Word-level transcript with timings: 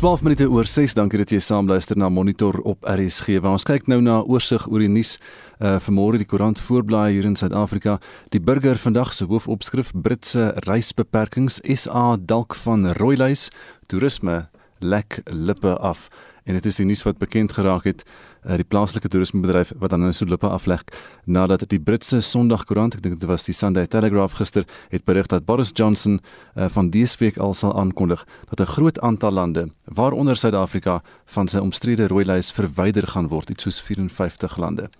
12 0.00 0.22
minute 0.22 0.46
oor 0.48 0.64
6. 0.64 0.94
Dankie 0.96 1.18
dat 1.20 1.28
jy 1.28 1.38
saam 1.44 1.66
luister 1.68 1.98
na 2.00 2.08
Monitor 2.08 2.56
op 2.64 2.86
RSG. 2.88 3.34
Waar 3.44 3.58
ons 3.58 3.66
kyk 3.68 3.84
nou 3.84 3.98
na 4.00 4.14
oorsig 4.24 4.62
oor 4.70 4.80
die 4.80 4.88
nuus 4.88 5.18
uh 5.60 5.74
vanmôre 5.84 6.16
die 6.16 6.24
koerant 6.24 6.56
voorblaai 6.56 7.10
hier 7.18 7.28
in 7.28 7.36
Suid-Afrika. 7.36 7.98
Die 8.32 8.40
burger 8.40 8.80
vandag 8.80 9.12
se 9.12 9.28
hoofopskrif 9.28 9.90
Britse 9.92 10.54
reisbeperkings 10.64 11.60
SA 11.76 12.16
dalk 12.16 12.56
van 12.62 12.94
rooilys 12.96 13.50
toerisme 13.92 14.46
lek 14.80 15.20
lippe 15.28 15.76
af 15.76 16.08
en 16.48 16.56
dit 16.56 16.66
is 16.66 16.80
die 16.80 16.88
nuus 16.88 17.04
wat 17.04 17.20
bekend 17.20 17.52
geraak 17.52 17.84
het 17.84 18.00
uh, 18.44 18.56
die 18.56 18.64
plaaslike 18.64 19.08
toerismebedryf 19.08 19.72
wat 19.78 19.90
dan 19.90 20.00
nou 20.00 20.12
so 20.12 20.24
lippe 20.24 20.48
afleg 20.48 20.84
nadat 21.24 21.68
die 21.68 21.80
Britse 21.80 22.20
Sondagkoerant, 22.20 22.94
ek 22.94 23.02
dink 23.02 23.20
dit 23.20 23.28
was 23.28 23.44
die 23.44 23.54
Sunday 23.54 23.86
Telegraph 23.86 24.38
gister, 24.38 24.66
het 24.90 25.04
berig 25.04 25.26
dat 25.26 25.46
Boris 25.46 25.72
Johnson 25.74 26.20
uh, 26.20 26.68
van 26.68 26.90
dese 26.90 27.18
week 27.20 27.38
al 27.38 27.54
sal 27.54 27.74
aankondig 27.78 28.26
dat 28.50 28.60
'n 28.60 28.72
groot 28.72 29.00
aantal 29.00 29.32
lande, 29.32 29.68
waaronder 29.84 30.36
Suid-Afrika, 30.36 31.02
van 31.26 31.48
sy 31.48 31.58
omstrede 31.58 32.08
rooilys 32.08 32.52
verwyder 32.52 33.06
gaan 33.06 33.28
word, 33.28 33.50
iets 33.50 33.62
soos 33.62 33.80
54 33.80 34.56
lande. 34.56 34.90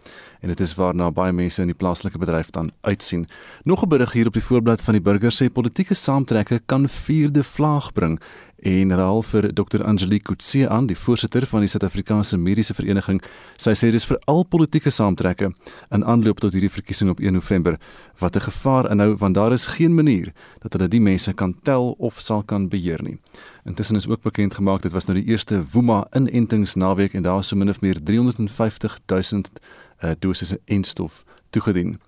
En 0.40 0.48
dit 0.48 0.60
is 0.60 0.74
waarna 0.74 1.10
baie 1.10 1.32
mense 1.32 1.60
in 1.60 1.68
die 1.68 1.76
plaaslike 1.76 2.18
bedryf 2.18 2.50
dan 2.50 2.70
uitsien. 2.80 3.26
Nog 3.64 3.82
'n 3.82 3.88
berig 3.88 4.12
hier 4.12 4.26
op 4.26 4.32
die 4.32 4.42
voorblad 4.42 4.80
van 4.80 4.94
die 4.94 5.02
burger 5.02 5.32
sê 5.32 5.52
politieke 5.52 5.94
saamtrekke 5.94 6.60
kan 6.66 6.88
vierde 6.88 7.44
vlaag 7.44 7.92
bring 7.92 8.20
en 8.62 8.92
raal 8.96 9.22
vir 9.22 9.48
Dr 9.54 9.84
Angelique 9.84 10.28
Kutse 10.28 10.68
aan, 10.68 10.86
die 10.86 10.96
voorsitter 10.96 11.46
van 11.46 11.64
die 11.64 11.68
Suid-Afrikaanse 11.68 12.36
Mediese 12.36 12.74
Vereniging. 12.74 13.20
Sy 13.56 13.72
sê 13.78 13.90
dis 13.92 14.04
vir 14.08 14.18
al 14.28 14.44
politieke 14.44 14.92
saamtrekke 14.92 15.50
in 15.90 16.04
aanloop 16.04 16.42
tot 16.44 16.52
hierdie 16.56 16.72
verkiesing 16.72 17.10
op 17.12 17.20
1 17.20 17.38
November 17.38 17.78
wat 18.20 18.36
'n 18.36 18.46
gevaar 18.48 18.90
inhou 18.90 19.16
want 19.16 19.34
daar 19.34 19.52
is 19.52 19.66
geen 19.76 19.94
manier 19.94 20.32
dat 20.62 20.72
hulle 20.72 20.88
die 20.88 21.00
mense 21.00 21.32
kan 21.32 21.54
tel 21.62 21.94
of 21.98 22.20
sal 22.20 22.42
kan 22.42 22.68
beheer 22.68 23.02
nie. 23.02 23.18
Intussen 23.64 23.96
is 23.96 24.08
ook 24.08 24.22
bekend 24.22 24.54
gemaak 24.54 24.82
dit 24.82 24.92
was 24.92 25.06
nou 25.06 25.18
die 25.18 25.30
eerste 25.32 25.64
Woema 25.72 26.06
inentingsnaweek 26.12 27.14
en 27.14 27.22
daar 27.22 27.38
is 27.38 27.48
so 27.48 27.56
min 27.56 27.68
of 27.68 27.80
meer 27.80 28.02
350 28.02 28.98
000 29.06 29.42
uh, 30.02 30.10
dosisse 30.18 30.60
enstof 30.66 31.24
toegedien 31.50 31.98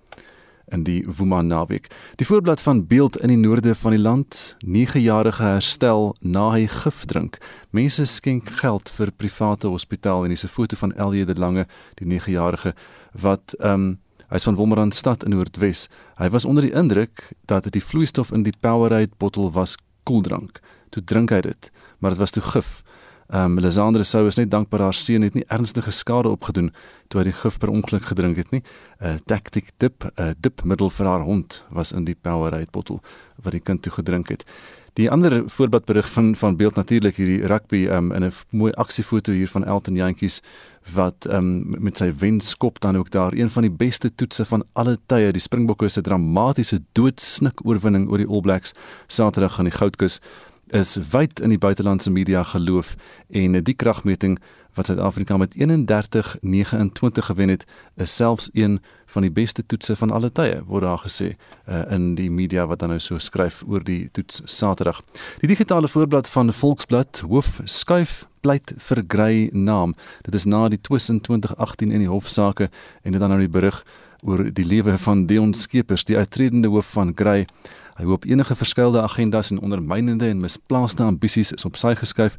in 0.73 0.83
die 0.83 1.03
Woema 1.07 1.41
naweek. 1.41 1.87
Die 2.15 2.25
voorblad 2.25 2.61
van 2.61 2.87
beeld 2.87 3.17
in 3.21 3.31
die 3.31 3.37
noorde 3.37 3.75
van 3.75 3.91
die 3.93 4.01
land, 4.01 4.55
9-jarige 4.65 5.43
herstel 5.43 6.15
na 6.19 6.49
hy 6.55 6.65
gif 6.67 7.05
drink. 7.05 7.37
Mense 7.69 8.05
skenk 8.09 8.49
geld 8.61 8.89
vir 8.97 9.11
private 9.17 9.69
hospitaal 9.69 10.25
en 10.25 10.33
dis 10.33 10.43
'n 10.43 10.55
foto 10.55 10.75
van 10.75 10.93
Elje 10.93 11.25
de 11.25 11.35
Lange, 11.35 11.67
die 11.95 12.07
9-jarige 12.07 12.73
wat 13.11 13.55
ehm 13.59 13.73
um, 13.73 13.99
hy's 14.33 14.43
van 14.43 14.55
Wolmaranstad 14.55 15.23
in 15.23 15.29
Noordwes. 15.29 15.87
Hy 16.17 16.29
was 16.29 16.45
onder 16.45 16.63
die 16.63 16.73
indruk 16.73 17.31
dat 17.45 17.71
die 17.71 17.83
vloeistof 17.83 18.31
in 18.31 18.43
die 18.43 18.53
Powerade 18.59 19.11
bottel 19.17 19.51
was 19.51 19.77
koeldrank. 20.03 20.59
Toe 20.89 21.03
drink 21.03 21.29
hy 21.29 21.41
dit, 21.41 21.71
maar 21.99 22.11
dit 22.11 22.19
was 22.19 22.31
toe 22.31 22.43
gif. 22.43 22.83
Ehm 23.29 23.57
um, 23.57 23.59
Lisandre 23.59 24.03
sou 24.03 24.27
is 24.27 24.35
net 24.35 24.51
dankbaar 24.51 24.79
haar 24.79 24.93
seun 24.93 25.21
het 25.21 25.33
nie 25.33 25.45
ernstige 25.47 25.91
skade 25.91 26.29
opgedoen 26.29 26.73
toe 27.07 27.21
hy 27.21 27.29
die 27.29 27.39
gif 27.39 27.57
per 27.59 27.69
ongeluk 27.69 28.05
gedrink 28.05 28.37
het 28.37 28.51
nie. 28.51 28.63
'n 28.99 29.05
uh, 29.05 29.15
Tactic 29.25 29.71
dip, 29.77 30.03
'n 30.03 30.21
uh, 30.21 30.31
dipmiddel 30.39 30.89
vir 30.89 31.05
haar 31.05 31.23
hond 31.23 31.63
was 31.69 31.91
in 31.91 32.05
die 32.05 32.15
Powerade 32.15 32.71
bottel 32.71 33.01
wat 33.43 33.51
die 33.51 33.61
kind 33.61 33.81
toe 33.81 33.91
gedrink 33.91 34.29
het. 34.29 34.45
Die 34.93 35.09
ander 35.11 35.49
voorbeeldberig 35.49 36.09
van 36.11 36.35
van 36.35 36.55
beeld 36.55 36.75
natuurlik 36.75 37.15
hierdie 37.15 37.47
rugby 37.47 37.87
um, 37.89 38.11
in 38.11 38.23
'n 38.23 38.33
mooi 38.49 38.71
aksiefoto 38.73 39.31
hier 39.31 39.47
van 39.47 39.65
Elton 39.65 39.95
Jantjies 39.95 40.41
wat 40.93 41.25
um, 41.29 41.73
met 41.79 41.97
sy 41.97 42.13
wenskop 42.17 42.79
dan 42.79 42.97
ook 42.97 43.09
daar 43.09 43.33
een 43.33 43.49
van 43.49 43.61
die 43.61 43.71
beste 43.71 44.15
toetse 44.15 44.45
van 44.45 44.63
alle 44.73 44.97
tye 45.05 45.31
die 45.31 45.41
Springbokke 45.41 45.89
se 45.89 46.01
dramatiese 46.01 46.81
doodsnik 46.91 47.65
oorwinning 47.65 48.09
oor 48.09 48.17
die 48.17 48.27
All 48.27 48.41
Blacks 48.41 48.73
Saterdag 49.07 49.59
aan 49.59 49.65
die 49.65 49.77
Goudkus 49.77 50.19
is 50.73 50.97
wyd 51.13 51.39
in 51.39 51.53
die 51.53 51.61
buitelandse 51.61 52.11
media 52.11 52.43
geloof 52.43 52.95
en 53.29 53.59
die 53.63 53.75
kragmeting 53.77 54.39
wat 54.73 54.85
Suid-Afrika 54.89 55.37
met 55.37 55.53
31-29 55.53 57.25
gewen 57.29 57.49
het, 57.49 57.65
is 57.95 58.15
selfs 58.15 58.49
een 58.53 58.79
van 59.05 59.21
die 59.21 59.31
beste 59.31 59.65
toetse 59.65 59.95
van 59.95 60.11
alle 60.11 60.31
tye, 60.31 60.63
word 60.65 60.83
daar 60.83 61.03
gesê 61.05 61.33
uh, 61.33 61.83
in 61.93 62.15
die 62.17 62.29
media 62.31 62.65
wat 62.65 62.81
dan 62.81 62.89
nou 62.89 62.99
so 62.99 63.21
skryf 63.21 63.61
oor 63.67 63.83
die 63.85 64.09
toets 64.11 64.41
Saterdag. 64.45 65.03
Die 65.39 65.51
digitale 65.51 65.87
voorblad 65.87 66.29
van 66.29 66.53
Volksblad 66.53 67.21
hoof 67.29 67.59
skuif 67.63 68.23
pleit 68.41 68.73
vir 68.87 69.03
Grey 69.07 69.49
naam. 69.53 69.93
Dit 70.25 70.35
is 70.35 70.49
na 70.49 70.65
die 70.69 70.81
twis 70.81 71.09
in 71.09 71.21
2018 71.21 71.91
in 71.91 72.01
die 72.03 72.09
hofsaake 72.09 72.69
en 73.03 73.11
dit 73.11 73.21
dan 73.21 73.29
nou 73.29 73.39
die 73.39 73.51
berig 73.51 73.83
oor 74.23 74.45
die 74.55 74.65
lewe 74.65 74.97
van 74.97 75.25
Dion 75.27 75.53
Skeepers, 75.53 76.05
die 76.07 76.17
uitredende 76.17 76.71
hoof 76.71 76.91
van 76.95 77.13
Grey. 77.15 77.45
Hy 77.97 78.05
hoop 78.09 78.25
enige 78.25 78.55
verskeidelde 78.55 79.01
agendas 79.01 79.51
en 79.51 79.59
ondermynende 79.59 80.27
en 80.27 80.41
misplaaste 80.41 81.03
ambisies 81.03 81.51
is 81.51 81.65
op 81.65 81.77
sy 81.77 81.93
geskuif 81.95 82.37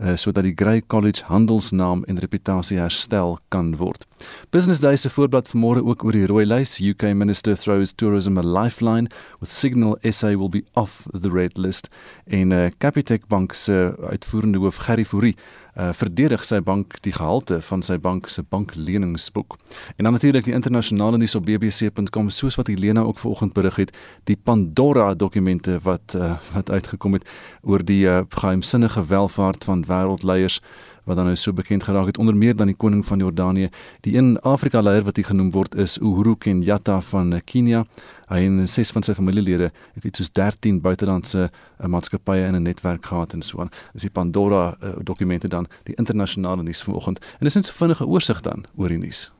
uh, 0.00 0.14
sodat 0.16 0.44
die 0.44 0.54
Grey 0.56 0.82
College 0.86 1.24
handelsnaam 1.28 2.04
en 2.08 2.18
reputasie 2.18 2.78
herstel 2.80 3.38
kan 3.48 3.76
word. 3.76 4.06
Business 4.50 4.80
Day 4.80 4.96
se 4.96 5.10
voorblad 5.10 5.48
vanmôre 5.48 5.84
ook 5.84 6.04
oor 6.04 6.16
die 6.16 6.26
rooi 6.26 6.44
lys. 6.46 6.78
UK 6.80 7.12
Minister 7.14 7.56
throws 7.56 7.92
tourism 7.92 8.38
a 8.38 8.42
lifeline 8.42 9.10
with 9.40 9.52
Signal 9.52 9.96
SA 10.10 10.34
will 10.36 10.50
be 10.50 10.64
off 10.74 11.06
the 11.12 11.30
red 11.30 11.58
list 11.58 11.88
en 12.26 12.52
uh, 12.52 12.66
Capitec 12.78 13.26
Bank 13.28 13.52
se 13.52 13.94
uitvoerende 14.10 14.58
hoof 14.58 14.76
Gerry 14.86 15.04
Fourie 15.04 15.36
uh, 15.78 15.92
verdedig 15.92 16.44
sy 16.44 16.60
bank 16.60 16.98
die 17.04 17.12
gehalte 17.12 17.60
van 17.60 17.82
sy 17.82 17.98
bank 17.98 18.28
se 18.28 18.42
bankleningsboek. 18.42 19.56
En 19.96 20.04
dan 20.04 20.12
natuurlik 20.12 20.44
die 20.44 20.54
internasionale 20.54 21.18
nuus 21.20 21.34
op 21.34 21.44
bbc.com 21.44 22.30
soos 22.30 22.56
wat 22.58 22.66
Helena 22.66 23.00
ook 23.00 23.18
vanoggend 23.18 23.52
berig 23.52 23.76
het, 23.76 23.96
die 24.24 24.36
Pandora 24.36 25.14
dokumente 25.14 25.78
wat 25.82 26.16
uh, 26.16 26.36
wat 26.52 26.70
uitgekom 26.70 27.12
het 27.12 27.28
oor 27.62 27.84
die 27.84 28.04
uh, 28.06 28.20
geheimsinnige 28.28 29.06
welvaart 29.06 29.64
van 29.64 29.84
wêreldleiers 29.88 30.60
wat 31.06 31.16
dan 31.16 31.28
nou 31.30 31.36
so 31.38 31.52
bekend 31.52 31.86
geraak 31.86 32.06
het 32.06 32.18
onder 32.18 32.36
meer 32.36 32.56
dan 32.56 32.66
die 32.66 32.76
koning 32.76 33.04
van 33.06 33.18
Jordanië. 33.18 33.68
Die 34.00 34.16
een 34.16 34.38
Afrika 34.40 34.80
leier 34.82 35.04
wat 35.06 35.16
hier 35.16 35.24
genoem 35.24 35.50
word 35.54 35.74
is 35.74 35.98
Uhuru 35.98 36.34
Kenyatta 36.38 37.00
van 37.00 37.40
Kenia. 37.44 37.84
Hy 38.26 38.42
en 38.42 38.66
ses 38.68 38.90
van 38.90 39.06
sy 39.06 39.14
familielede 39.14 39.70
het 39.94 40.04
iets 40.04 40.18
soos 40.18 40.32
13 40.34 40.80
buitelandse 40.82 41.46
uh, 41.46 41.86
maatskappye 41.86 42.46
in 42.46 42.58
'n 42.58 42.62
netwerk 42.62 43.06
gehad 43.06 43.32
en 43.32 43.42
so 43.42 43.60
aan. 43.60 43.70
Dis 43.92 44.02
die 44.02 44.10
Pandora 44.10 44.76
uh, 44.82 44.96
dokumente 45.02 45.48
dan 45.48 45.66
die 45.84 45.94
internasionale 45.94 46.62
nuus 46.62 46.82
vanoggend. 46.82 47.18
En 47.38 47.46
dis 47.46 47.54
net 47.54 47.66
so 47.66 47.72
vinnige 47.72 48.06
oorsig 48.06 48.40
dan 48.40 48.64
oor 48.76 48.88
die 48.88 48.98
nuus. 48.98 49.35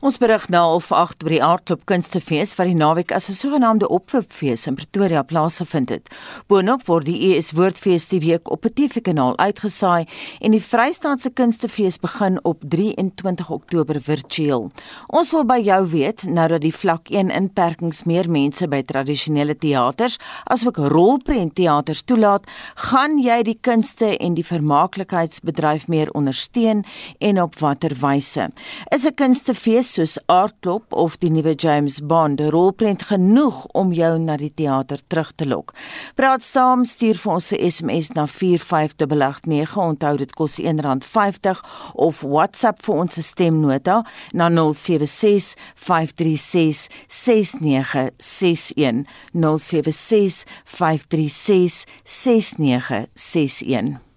Ons 0.00 0.18
berig 0.18 0.48
nou 0.48 0.74
of 0.74 0.92
8 0.92 1.24
by 1.24 1.34
die 1.34 1.42
Aardklop 1.44 1.82
Kunstefees 1.90 2.54
wat 2.58 2.68
die 2.70 2.78
naweek 2.78 3.12
as 3.12 3.28
'n 3.28 3.36
sogenaamde 3.36 3.88
opwipfees 3.88 4.66
in 4.66 4.74
Pretoria 4.74 5.22
plaasgevind 5.22 5.88
het. 5.88 6.08
Boonop 6.46 6.86
word 6.86 7.04
die 7.04 7.36
ES 7.36 7.52
Woordfees 7.52 8.08
die 8.08 8.20
week 8.20 8.50
op 8.50 8.64
'n 8.64 8.72
TV-kanaal 8.74 9.36
uitgesaai 9.38 10.06
en 10.40 10.50
die 10.50 10.62
Vrystaatse 10.62 11.30
Kunstefees 11.30 11.98
begin 11.98 12.38
op 12.44 12.62
23 12.68 13.50
Oktober 13.50 14.00
virtueel. 14.00 14.70
Ons 15.06 15.30
wil 15.32 15.44
by 15.44 15.60
jou 15.60 15.86
weet 15.86 16.22
nou 16.22 16.48
dat 16.48 16.60
die 16.60 16.74
vlak 16.74 17.08
1 17.10 17.30
inperkings 17.30 18.04
meer 18.04 18.30
mense 18.30 18.68
by 18.68 18.82
tradisionele 18.82 19.58
teaters 19.58 20.18
asook 20.44 20.76
rolprentteaters 20.76 22.02
toelaat, 22.02 22.44
gaan 22.74 23.18
jy 23.18 23.42
die 23.42 23.58
kunste 23.60 24.16
en 24.16 24.34
die 24.34 24.44
vermaaklikheidsbedryf 24.44 25.88
meer 25.88 26.10
ondersteun 26.10 26.84
en 27.18 27.42
op 27.42 27.58
watter 27.58 27.96
wyse? 28.00 28.50
Is 28.90 29.04
'n 29.04 29.14
kunste 29.14 29.49
fees 29.54 29.94
soos 29.94 30.18
Aardklop 30.26 30.92
of 30.92 31.18
die 31.22 31.30
nuwe 31.30 31.54
James 31.54 32.00
Bond 32.04 32.40
rolprent 32.52 33.02
genoeg 33.08 33.64
om 33.76 33.92
jou 33.94 34.18
na 34.18 34.36
die 34.40 34.52
teater 34.54 34.98
terug 35.06 35.32
te 35.36 35.46
lok. 35.48 35.74
Praat 36.18 36.42
saam, 36.44 36.84
stuur 36.84 37.16
vir 37.22 37.32
ons 37.32 37.52
'n 37.52 37.70
SMS 37.70 38.10
na 38.14 38.26
45889. 38.26 39.76
Onthou 39.76 40.16
dit 40.16 40.34
kos 40.34 40.58
R1.50 40.58 41.62
of 41.94 42.22
WhatsApp 42.22 42.82
vir 42.82 42.94
ons 42.94 43.18
stemnota 43.20 44.04
na 44.32 44.48
076 44.48 45.56
536 45.74 46.88
6961 47.08 49.06
076 49.32 50.44
536 50.64 51.86
6961 52.04 54.09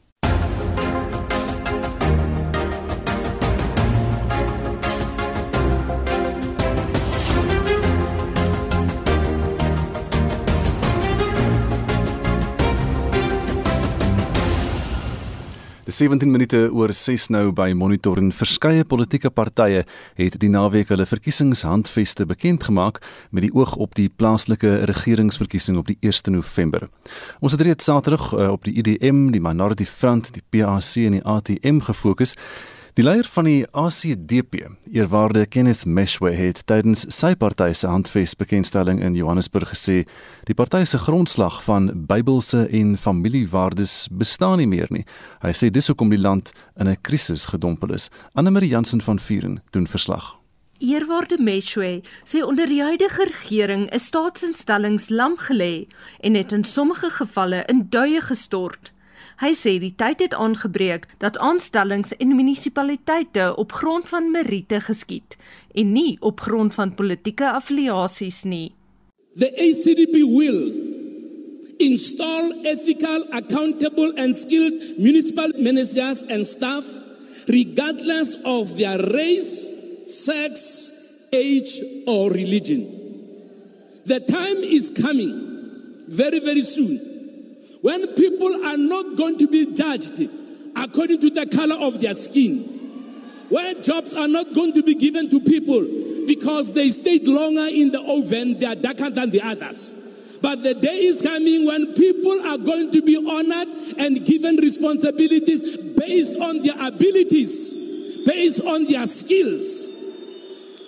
17 15.94 16.32
minute 16.32 16.58
oor 16.74 16.90
6 16.94 17.28
nou 17.30 17.52
by 17.54 17.68
Monitor 17.78 18.18
en 18.18 18.32
verskeie 18.34 18.82
politieke 18.84 19.30
partye 19.30 19.84
het 20.18 20.38
die 20.42 20.50
naweek 20.50 20.90
hulle 20.90 21.06
verkiesingshandveste 21.06 22.26
bekend 22.26 22.66
gemaak 22.66 22.98
met 23.30 23.46
die 23.46 23.52
oog 23.54 23.76
op 23.78 23.94
die 24.00 24.08
plaaslike 24.10 24.72
regeringsverkiesing 24.90 25.78
op 25.78 25.92
die 25.92 25.98
1 26.02 26.34
November. 26.34 26.88
Ons 27.46 27.54
het 27.54 27.62
reeds 27.62 27.86
Saterdag 27.86 28.32
uh, 28.34 28.50
op 28.56 28.66
die 28.66 28.74
IDM, 28.82 29.28
die 29.36 29.42
Minority 29.42 29.86
Front, 29.86 30.34
die 30.34 30.42
PAC 30.50 30.96
en 31.06 31.20
die 31.20 31.26
ATM 31.26 31.84
gefokus. 31.86 32.34
Die 32.94 33.02
leier 33.02 33.26
van 33.26 33.48
die 33.50 33.64
ACDP, 33.74 34.68
eerwaarde 34.94 35.48
Kenneth 35.50 35.82
Meshwe, 35.90 36.30
het 36.38 36.60
tydens 36.70 37.08
sy 37.10 37.32
party 37.42 37.72
se 37.74 37.90
handvesbekendstelling 37.90 39.00
in 39.02 39.16
Johannesburg 39.18 39.72
gesê, 39.72 40.04
die 40.46 40.54
party 40.54 40.84
se 40.86 41.00
grondslag 41.02 41.58
van 41.66 41.90
Bybelse 42.06 42.68
en 42.70 42.94
familiewaardes 43.02 43.96
bestaan 44.14 44.62
nie 44.62 44.70
meer 44.70 44.94
nie. 44.94 45.02
Hy 45.42 45.56
sê 45.58 45.72
dis 45.74 45.90
hoekom 45.90 46.14
die 46.14 46.22
land 46.22 46.54
in 46.78 46.88
'n 46.88 47.02
krisis 47.02 47.50
gedompel 47.50 47.98
is. 47.98 48.12
Anne-Marie 48.36 48.70
Jansen 48.70 49.02
van 49.02 49.18
Vuren 49.18 49.64
doen 49.72 49.88
verslag. 49.88 50.38
Eerwaarde 50.78 51.42
Meshwe 51.42 52.04
sê 52.26 52.44
onder 52.46 52.68
die 52.68 52.84
huidige 52.84 53.26
regering 53.26 53.90
is 53.92 54.06
staatsinstellings 54.06 55.10
lam 55.10 55.36
gelê 55.38 55.88
en 56.22 56.36
het 56.36 56.52
in 56.52 56.64
sommige 56.64 57.10
gevalle 57.10 57.64
in 57.66 57.88
duie 57.90 58.22
gestort. 58.22 58.93
Hy 59.44 59.52
sê 59.60 59.74
die 59.76 59.92
tyd 60.00 60.22
het 60.24 60.36
aangebreek 60.40 61.04
dat 61.20 61.36
aanstellings 61.44 62.14
en 62.16 62.30
munisipaliteite 62.32 63.50
op 63.60 63.74
grond 63.76 64.08
van 64.08 64.30
meriete 64.32 64.80
geskied 64.86 65.36
en 65.76 65.92
nie 65.92 66.16
op 66.24 66.40
grond 66.40 66.72
van 66.78 66.94
politieke 66.96 67.50
affiliasies 67.52 68.44
nie. 68.48 68.72
The 69.36 69.52
ACDP 69.52 70.16
will 70.32 70.62
install 71.84 72.54
ethical, 72.64 73.28
accountable 73.36 74.14
and 74.16 74.32
skilled 74.36 74.80
municipal 74.98 75.52
managers 75.60 76.24
and 76.32 76.48
staff 76.48 76.88
regardless 77.52 78.38
of 78.48 78.78
their 78.78 79.02
race, 79.12 79.68
sex, 80.08 80.92
age 81.34 81.84
or 82.08 82.32
religion. 82.32 82.88
The 84.06 84.24
time 84.24 84.64
is 84.64 84.88
coming 84.88 85.36
very 86.08 86.40
very 86.40 86.64
soon 86.64 87.13
when 87.84 88.16
people 88.16 88.66
are 88.66 88.78
not 88.78 89.18
going 89.18 89.38
to 89.38 89.46
be 89.46 89.74
judged 89.74 90.22
according 90.74 91.20
to 91.20 91.30
the 91.30 91.46
color 91.46 91.76
of 91.76 92.00
their 92.00 92.14
skin, 92.14 92.60
where 93.50 93.74
jobs 93.82 94.16
are 94.16 94.30
not 94.30 94.54
going 94.54 94.72
to 94.72 94.82
be 94.84 94.96
given 94.96 95.30
to 95.30 95.42
people 95.42 95.82
because 96.26 96.72
they 96.72 96.90
stayed 96.90 97.28
longer 97.28 97.68
in 97.68 97.92
the 97.92 98.00
oven, 98.00 98.58
they 98.58 98.66
are 98.66 98.76
darker 98.76 99.10
than 99.10 99.32
the 99.32 99.42
others. 99.42 100.40
But 100.42 100.64
the 100.64 100.76
day 100.76 100.96
is 100.96 101.22
coming 101.22 101.66
when 101.66 101.94
people 101.94 102.32
are 102.48 102.58
going 102.58 102.90
to 102.92 103.02
be 103.02 103.18
honored 103.18 103.68
and 104.00 104.26
given 104.26 104.56
responsibilities 104.56 105.76
based 105.76 106.40
on 106.40 106.62
their 106.62 106.88
abilities, 106.88 108.24
based 108.26 108.62
on 108.62 108.86
their 108.86 109.06
skills. 109.08 109.90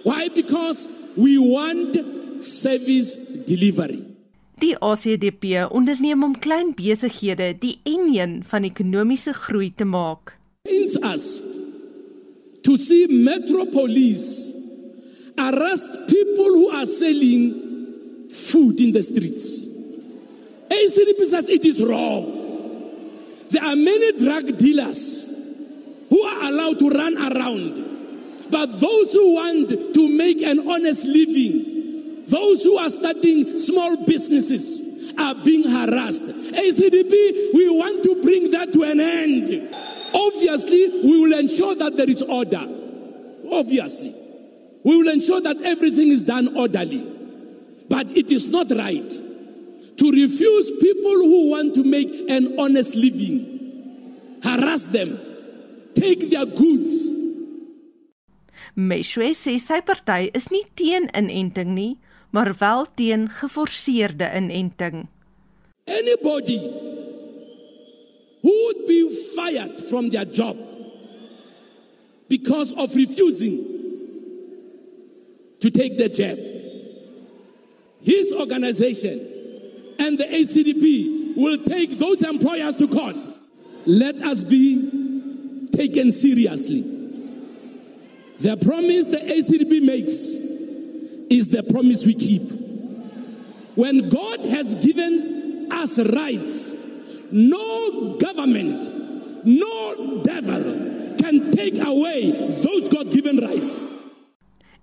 Why? 0.04 0.30
Because 0.30 0.88
we 1.18 1.38
want 1.40 2.42
service 2.42 3.16
delivery. 3.44 4.15
Die 4.64 4.76
ACDP 4.80 5.68
onderneem 5.68 6.24
om 6.24 6.36
klein 6.40 6.70
besighede 6.78 7.50
die 7.60 7.74
enjin 7.84 8.38
van 8.48 8.64
ekonomiese 8.64 9.34
groei 9.36 9.74
te 9.76 9.84
maak. 9.84 10.38
It's 10.64 10.96
us 11.04 11.44
to 12.64 12.78
see 12.80 13.04
metropolis 13.12 14.54
arrest 15.36 16.08
people 16.08 16.56
who 16.56 16.70
are 16.72 16.88
selling 16.88 17.52
food 18.32 18.80
in 18.80 18.94
the 18.94 19.04
streets. 19.04 19.68
ACDP 20.72 21.26
says 21.26 21.50
it 21.50 21.66
is 21.66 21.84
wrong. 21.84 22.24
There 23.50 23.64
are 23.64 23.76
many 23.76 24.18
drug 24.18 24.56
dealers 24.58 25.28
who 26.10 26.22
are 26.24 26.50
allowed 26.50 26.80
to 26.80 26.90
run 26.90 27.18
around. 27.18 27.84
But 28.50 28.72
those 28.80 29.14
who 29.14 29.34
want 29.36 29.70
to 29.70 30.18
make 30.18 30.42
an 30.42 30.70
honest 30.70 31.06
living 31.06 31.75
Those 32.30 32.64
who 32.64 32.78
are 32.78 32.90
starting 32.90 33.58
small 33.58 34.06
businesses 34.06 35.14
are 35.20 35.36
being 35.36 35.64
harassed. 35.64 36.26
ACDP, 36.26 37.54
we 37.54 37.70
want 37.70 38.04
to 38.04 38.22
bring 38.22 38.52
that 38.52 38.74
to 38.74 38.84
an 38.84 39.00
end. 39.00 39.76
Obviously, 40.14 41.02
we 41.04 41.22
will 41.22 41.38
ensure 41.38 41.76
that 41.76 41.96
there 41.96 42.10
is 42.10 42.22
order. 42.22 42.66
Obviously. 43.52 44.14
We 44.84 44.98
will 44.98 45.12
ensure 45.12 45.42
that 45.42 45.62
everything 45.62 46.10
is 46.10 46.22
done 46.22 46.56
orderly. 46.56 47.12
But 47.90 48.16
it 48.18 48.32
is 48.32 48.48
not 48.50 48.72
right 48.72 49.10
to 49.98 50.12
refuse 50.12 50.72
people 50.82 51.12
who 51.12 51.50
want 51.52 51.74
to 51.76 51.84
make 51.84 52.10
an 52.30 52.60
honest 52.60 52.96
living, 52.96 54.40
harass 54.44 54.90
them, 54.90 55.18
take 55.96 56.30
their 56.30 56.46
goods. 56.46 57.14
Meshwe 58.76 59.32
sê 59.32 59.56
sy 59.60 59.80
party 59.80 60.32
is 60.36 60.50
nie 60.52 60.66
teen 60.76 61.08
inenting 61.16 61.72
nie, 61.78 61.98
maar 62.36 62.56
wel 62.60 62.86
teen 62.96 63.30
geforseerde 63.30 64.32
inenting. 64.36 65.08
Anybody 65.86 66.60
who 68.42 68.52
would 68.64 68.86
be 68.88 69.10
fired 69.36 69.82
from 69.90 70.10
their 70.10 70.26
job 70.32 70.58
because 72.28 72.74
of 72.76 72.94
refusing 72.94 73.58
to 75.60 75.70
take 75.70 75.96
the 75.98 76.10
jab. 76.10 76.38
His 78.02 78.34
organization 78.34 79.20
and 79.98 80.18
the 80.18 80.26
ACDP 80.26 81.36
will 81.36 81.64
take 81.64 81.98
those 81.98 82.22
employers 82.22 82.76
to 82.76 82.88
court. 82.88 83.16
Let 83.86 84.16
us 84.16 84.44
be 84.44 85.70
taken 85.72 86.12
seriously. 86.12 86.82
The 88.40 88.58
promise 88.58 89.08
the 89.08 89.18
ACDP 89.18 89.82
makes 89.82 90.45
is 91.30 91.50
the 91.50 91.64
promise 91.64 92.06
we 92.06 92.14
keep. 92.14 92.52
When 93.76 94.10
God 94.10 94.40
has 94.46 94.76
given 94.76 95.68
us 95.72 96.00
rights, 96.00 96.76
no 97.32 98.16
government, 98.18 99.46
no 99.46 100.22
devil 100.24 100.64
can 101.18 101.52
take 101.52 101.78
away 101.84 102.32
those 102.64 102.88
God 102.90 103.12
given 103.12 103.38
rights. 103.38 103.86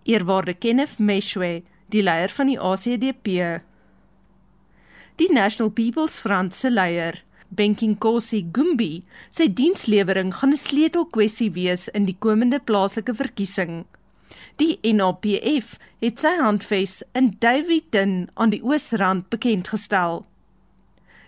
Eerwaarde 0.04 0.54
Kenneth 0.58 0.98
Meshwe, 0.98 1.62
die 1.86 2.02
leier 2.02 2.32
van 2.34 2.50
die 2.50 2.58
ACDP. 2.58 3.62
Die 5.16 5.28
National 5.30 5.70
People's 5.70 6.18
Front 6.18 6.54
se 6.54 6.70
leier, 6.70 7.22
Benkinkosi 7.54 8.42
Gumbi, 8.50 9.04
sê 9.30 9.46
dienslewering 9.46 10.32
gaan 10.34 10.52
'n 10.52 10.56
sleutelkwessie 10.56 11.52
wees 11.52 11.88
in 11.88 12.04
die 12.04 12.16
komende 12.18 12.58
plaaslike 12.58 13.14
verkiesing. 13.14 13.84
Die 14.56 14.78
NAPF 14.82 15.78
het 16.00 16.20
sy 16.20 16.34
handves 16.40 17.02
in 17.12 17.36
Davidton 17.38 18.28
aan 18.34 18.50
die 18.50 18.62
Oosrand 18.62 19.28
bekend 19.28 19.68
gestel. 19.68 20.24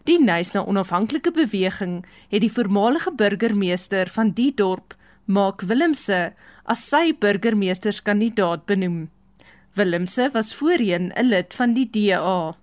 Die 0.05 0.19
Nysna 0.21 0.65
Onafhanklike 0.69 1.31
Beweging 1.33 2.03
het 2.29 2.43
die 2.45 2.53
voormalige 2.53 3.13
burgemeester 3.17 4.11
van 4.13 4.35
die 4.37 4.51
dorp, 4.55 4.97
Mark 5.25 5.63
Willemse, 5.65 6.35
as 6.65 6.83
sy 6.89 7.15
burgemeesterskandidaat 7.17 8.67
benoem. 8.69 9.09
Willemse 9.75 10.29
was 10.35 10.55
voorheen 10.55 11.13
'n 11.17 11.29
lid 11.29 11.55
van 11.55 11.73
die 11.75 11.89
DA. 11.91 12.57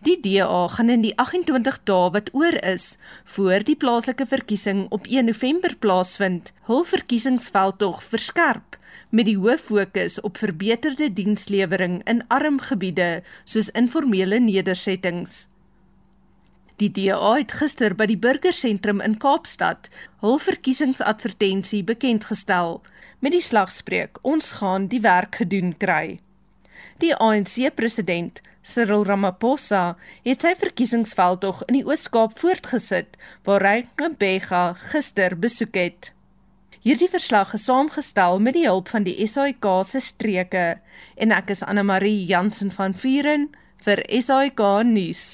Die 0.00 0.16
DA 0.16 0.68
gaan 0.68 0.88
in 0.88 1.02
die 1.04 1.12
28 1.20 1.82
dae 1.84 2.08
wat 2.14 2.30
oor 2.32 2.56
is 2.64 2.96
voor 3.34 3.60
die 3.68 3.76
plaaslike 3.76 4.24
verkiesing 4.26 4.86
op 4.96 5.04
1 5.04 5.28
November 5.28 5.74
plaasvind, 5.76 6.54
hul 6.70 6.86
verkiesingsveldtog 6.88 8.00
verskerp 8.08 8.78
met 9.10 9.28
die 9.28 9.36
hoof 9.36 9.66
fokus 9.68 10.16
op 10.24 10.40
verbeterde 10.40 11.10
dienslewering 11.12 12.00
in 12.08 12.24
arm 12.32 12.56
gebiede 12.64 13.20
soos 13.44 13.68
informele 13.76 14.40
nedersettings. 14.40 15.50
Die 16.80 16.88
DA 16.88 17.34
het 17.36 17.52
gister 17.60 17.92
by 17.92 18.06
die 18.08 18.16
burgersentrum 18.16 19.04
in 19.04 19.18
Kaapstad 19.20 19.92
hul 20.24 20.40
verkiesingsadvertensie 20.40 21.82
bekend 21.84 22.24
gestel 22.32 22.78
met 23.20 23.36
die 23.36 23.44
slagspreuk 23.44 24.22
ons 24.24 24.54
gaan 24.62 24.88
die 24.88 25.04
werk 25.04 25.42
gedoen 25.42 25.74
kry. 25.76 26.22
Die 27.04 27.12
ANC 27.12 27.68
president 27.76 28.40
Cyril 28.70 29.02
Ramaphosa 29.04 29.96
het 30.22 30.44
sy 30.44 30.54
verkiesingsveldtog 30.60 31.64
in 31.66 31.80
die 31.80 31.84
Oos-Kaap 31.88 32.36
voortgesit 32.38 33.18
waar 33.48 33.66
hy 33.66 33.76
Mbega 33.98 34.62
gister 34.92 35.34
besoek 35.34 35.74
het. 35.74 36.12
Hierdie 36.80 37.10
verslag 37.12 37.52
is 37.58 37.66
saamgestel 37.68 38.38
met 38.40 38.56
die 38.56 38.64
hulp 38.68 38.88
van 38.88 39.04
die 39.04 39.26
SAIK 39.26 39.66
se 39.84 40.00
streke 40.00 40.78
en 41.20 41.34
ek 41.36 41.52
is 41.52 41.66
Anne 41.66 41.84
Marie 41.84 42.24
Jansen 42.30 42.72
van 42.72 42.94
Vuren 42.96 43.50
vir 43.84 44.06
SAIK 44.08 44.64
nuus. 44.88 45.24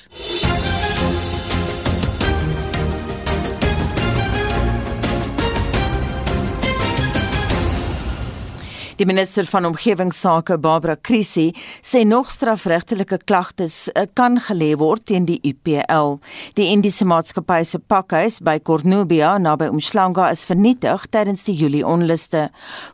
Die 8.96 9.04
minister 9.04 9.44
van 9.44 9.66
omgewingsake, 9.68 10.56
Barbara 10.58 10.94
Krisi, 10.96 11.50
sê 11.84 12.00
nog 12.08 12.30
strafregtelike 12.32 13.18
klagtes 13.28 13.90
eh, 13.92 14.06
kan 14.16 14.38
gelê 14.40 14.70
word 14.80 15.04
teen 15.10 15.26
die 15.28 15.36
UPL. 15.44 16.14
Die 16.56 16.70
Indiese 16.72 17.04
maatskappy 17.04 17.58
se 17.68 17.76
pakhuis 17.76 18.38
by 18.40 18.56
Cornubia 18.64 19.34
naby 19.36 19.68
Umhlanga 19.68 20.30
is 20.32 20.46
vernietig 20.48 21.04
tydens 21.12 21.44
die 21.44 21.58
Julie 21.60 21.84
onluste. 21.84 22.46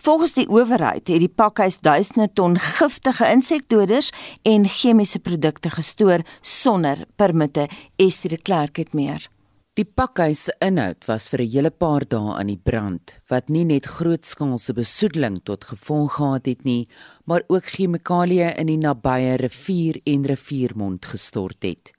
Volgens 0.02 0.35
die 0.35 0.49
owerheid 0.50 1.06
het 1.06 1.23
die 1.23 1.30
pakhuis 1.30 1.78
duisende 1.78 2.26
ton 2.35 2.59
giftige 2.59 3.30
insekdoders 3.30 4.11
en 4.42 4.66
chemiese 4.66 5.23
produkte 5.23 5.71
gestoor 5.71 6.26
sonder 6.42 7.06
permitte. 7.14 7.68
Esther 7.94 8.35
de 8.35 8.42
Klerk 8.42 8.82
het 8.82 8.90
meer. 8.92 9.31
Die 9.73 9.87
pakhuis 9.88 10.41
se 10.45 10.52
inhoud 10.61 11.07
was 11.09 11.31
vir 11.33 11.41
'n 11.41 11.52
hele 11.52 11.71
paar 11.71 12.05
dae 12.05 12.35
aan 12.37 12.50
die 12.52 12.61
brand, 12.69 13.21
wat 13.31 13.49
nie 13.49 13.64
net 13.64 13.87
grootskaalse 13.88 14.75
besoedeling 14.76 15.38
tot 15.49 15.64
gevolg 15.64 16.17
gehad 16.17 16.47
het 16.47 16.64
nie, 16.64 16.88
maar 17.25 17.43
ook 17.49 17.64
chemikalieë 17.64 18.50
in 18.61 18.67
die 18.67 18.76
nabye 18.76 19.38
rivier 19.41 19.97
en 20.05 20.26
riviermond 20.29 21.07
gestort 21.07 21.62
het. 21.62 21.93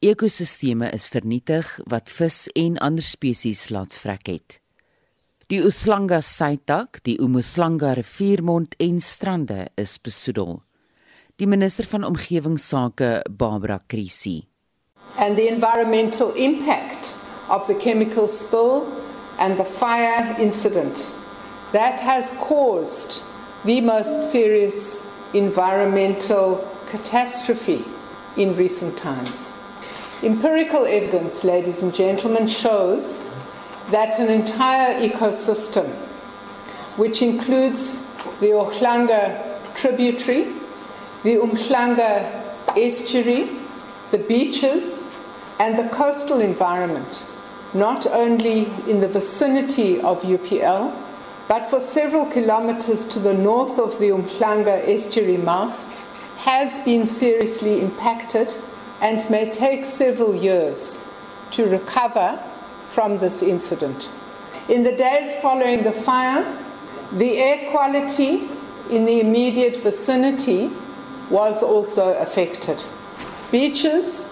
Ekosisteme 0.00 0.92
is 0.94 1.08
vernietig 1.08 1.80
wat 1.90 2.08
vis 2.08 2.46
en 2.54 2.78
ander 2.78 3.02
spesies 3.02 3.70
laat 3.70 3.94
vrek 3.94 4.26
het. 4.26 4.60
Die 5.48 5.58
Uthlanga 5.58 6.20
Saitak, 6.20 7.02
die 7.02 7.18
Umhlanga 7.18 7.94
riviermond 7.94 8.76
en 8.78 9.00
strande 9.00 9.66
is 9.74 9.98
besoedel. 9.98 10.62
Die 11.36 11.46
minister 11.46 11.84
van 11.84 12.04
omgewingsake, 12.04 13.24
Barbara 13.28 13.80
Krisi 13.88 14.51
and 15.18 15.36
the 15.36 15.48
environmental 15.48 16.32
impact 16.32 17.14
of 17.48 17.66
the 17.66 17.74
chemical 17.74 18.28
spill 18.28 19.04
and 19.38 19.58
the 19.58 19.64
fire 19.64 20.36
incident 20.38 21.12
that 21.72 22.00
has 22.00 22.32
caused 22.32 23.22
the 23.64 23.80
most 23.80 24.30
serious 24.30 25.02
environmental 25.34 26.68
catastrophe 26.88 27.84
in 28.36 28.54
recent 28.56 28.96
times. 28.96 29.50
Empirical 30.22 30.86
evidence, 30.86 31.44
ladies 31.44 31.82
and 31.82 31.92
gentlemen, 31.94 32.46
shows 32.46 33.20
that 33.90 34.18
an 34.18 34.28
entire 34.28 35.00
ecosystem, 35.00 35.88
which 36.96 37.22
includes 37.22 37.98
the 38.40 38.48
Ochlanga 38.48 39.74
tributary, 39.74 40.52
the 41.22 41.36
Umhlanga 41.36 42.42
estuary, 42.76 43.61
the 44.12 44.18
beaches, 44.18 45.06
and 45.58 45.78
the 45.78 45.88
coastal 45.88 46.40
environment, 46.40 47.24
not 47.72 48.06
only 48.06 48.66
in 48.88 49.00
the 49.00 49.08
vicinity 49.08 50.00
of 50.00 50.22
UPL, 50.22 50.94
but 51.48 51.68
for 51.68 51.80
several 51.80 52.26
kilometers 52.26 53.04
to 53.06 53.18
the 53.18 53.32
north 53.32 53.78
of 53.78 53.98
the 53.98 54.10
Umhlanga 54.10 54.86
estuary 54.86 55.38
mouth, 55.38 55.76
has 56.36 56.78
been 56.80 57.06
seriously 57.06 57.80
impacted 57.80 58.52
and 59.00 59.28
may 59.30 59.50
take 59.50 59.84
several 59.84 60.34
years 60.34 61.00
to 61.50 61.66
recover 61.66 62.42
from 62.90 63.18
this 63.18 63.42
incident. 63.42 64.10
In 64.68 64.82
the 64.82 64.94
days 64.94 65.34
following 65.40 65.84
the 65.84 65.92
fire, 65.92 66.44
the 67.12 67.38
air 67.38 67.70
quality 67.70 68.48
in 68.90 69.06
the 69.06 69.20
immediate 69.20 69.76
vicinity 69.76 70.70
was 71.30 71.62
also 71.62 72.12
affected. 72.14 72.84
Beaches 73.52 74.28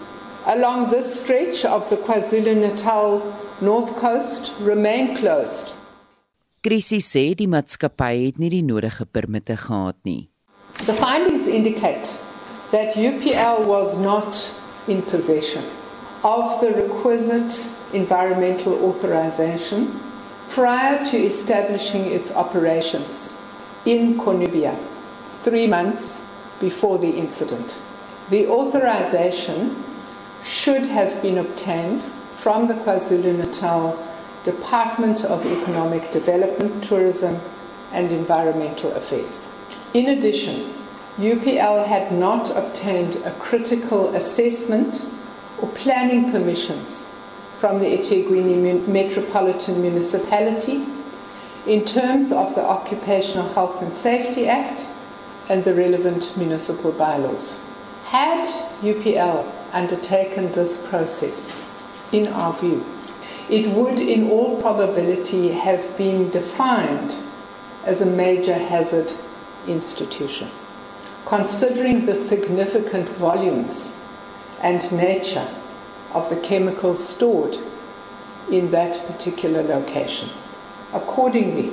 along 0.46 0.88
this 0.88 1.20
stretch 1.20 1.66
of 1.66 1.90
the 1.90 1.98
KwaZulu-Natal 1.98 3.36
North 3.60 3.94
Coast 3.94 4.54
remain 4.58 5.14
closed. 5.14 5.74
Krisis 6.64 7.04
sê 7.04 7.34
die 7.36 7.44
maatskappy 7.46 8.14
het 8.22 8.38
nie 8.40 8.48
die 8.48 8.62
nodige 8.64 9.04
permitte 9.04 9.58
gehad 9.60 9.98
nie. 10.08 10.30
The 10.86 10.96
findings 10.96 11.46
indicate 11.46 12.16
that 12.70 12.96
UPL 12.96 13.66
was 13.68 13.98
not 13.98 14.40
in 14.88 15.02
possession 15.02 15.68
of 16.24 16.56
the 16.62 16.72
requisite 16.72 17.68
environmental 17.92 18.72
authorization 18.88 20.00
prior 20.48 21.04
to 21.12 21.18
establishing 21.18 22.06
its 22.06 22.32
operations 22.32 23.34
in 23.84 24.16
Cornubia 24.16 24.74
3 25.44 25.66
months 25.66 26.22
before 26.58 26.96
the 26.96 27.12
incident. 27.20 27.76
The 28.30 28.46
authorization 28.46 29.82
should 30.44 30.86
have 30.86 31.20
been 31.20 31.36
obtained 31.36 32.04
from 32.36 32.68
the 32.68 32.74
KwaZulu 32.74 33.36
Natal 33.36 33.98
Department 34.44 35.24
of 35.24 35.44
Economic 35.44 36.12
Development, 36.12 36.84
Tourism 36.84 37.40
and 37.90 38.12
Environmental 38.12 38.92
Affairs. 38.92 39.48
In 39.94 40.08
addition, 40.10 40.72
UPL 41.18 41.84
had 41.84 42.12
not 42.12 42.56
obtained 42.56 43.16
a 43.24 43.32
critical 43.32 44.14
assessment 44.14 45.04
or 45.60 45.68
planning 45.70 46.30
permissions 46.30 47.06
from 47.58 47.80
the 47.80 47.86
eThekwini 47.86 48.86
Metropolitan 48.86 49.82
Municipality 49.82 50.86
in 51.66 51.84
terms 51.84 52.30
of 52.30 52.54
the 52.54 52.64
Occupational 52.64 53.48
Health 53.54 53.82
and 53.82 53.92
Safety 53.92 54.46
Act 54.46 54.86
and 55.48 55.64
the 55.64 55.74
relevant 55.74 56.36
municipal 56.36 56.92
bylaws. 56.92 57.58
Had 58.10 58.44
UPL 58.82 59.46
undertaken 59.72 60.50
this 60.50 60.76
process, 60.88 61.54
in 62.10 62.26
our 62.26 62.52
view, 62.54 62.84
it 63.48 63.68
would, 63.68 64.00
in 64.00 64.28
all 64.28 64.60
probability, 64.60 65.50
have 65.52 65.96
been 65.96 66.28
defined 66.28 67.14
as 67.84 68.00
a 68.00 68.06
major 68.06 68.54
hazard 68.54 69.12
institution. 69.68 70.50
Considering 71.24 72.06
the 72.06 72.16
significant 72.16 73.08
volumes 73.10 73.92
and 74.60 74.90
nature 74.90 75.48
of 76.12 76.28
the 76.30 76.40
chemicals 76.40 77.06
stored 77.06 77.58
in 78.50 78.72
that 78.72 79.06
particular 79.06 79.62
location. 79.62 80.30
Accordingly, 80.92 81.72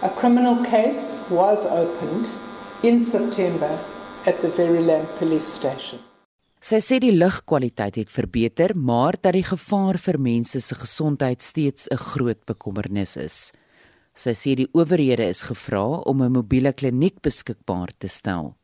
a 0.00 0.08
criminal 0.08 0.64
case 0.64 1.20
was 1.28 1.66
opened 1.66 2.30
in 2.82 3.02
September 3.02 3.78
at 4.26 4.40
the 4.42 4.50
Verulam 4.50 5.06
police 5.18 5.46
station. 5.46 6.00
Sy 6.60 6.80
sê 6.82 6.98
die 6.98 7.12
lugkwaliteit 7.14 7.94
het 8.00 8.10
verbeter, 8.10 8.72
maar 8.74 9.14
dat 9.20 9.36
die 9.36 9.44
gevaar 9.46 10.00
vir 10.02 10.18
mense 10.18 10.60
se 10.60 10.74
gesondheid 10.74 11.42
steeds 11.42 11.86
'n 11.92 11.96
groot 11.96 12.42
bekommernis 12.44 13.16
is. 13.16 13.52
Sy 14.14 14.34
sê 14.34 14.56
die 14.56 14.68
owerhede 14.72 15.28
is 15.28 15.42
gevra 15.42 16.02
om 16.10 16.22
'n 16.22 16.32
mobiele 16.32 16.72
kliniek 16.72 17.20
beskikbaar 17.22 17.90
te 17.98 18.08
stel. 18.08 18.56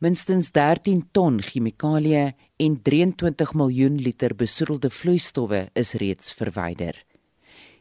Minstens 0.00 0.50
13 0.50 1.08
ton 1.12 1.40
chemikalieë 1.40 2.34
en 2.56 2.82
23 2.82 3.54
miljoen 3.54 3.96
liter 3.98 4.34
besoedelde 4.34 4.90
vloeistowwe 4.90 5.68
is 5.74 5.92
reeds 5.92 6.32
verwyder. 6.32 6.94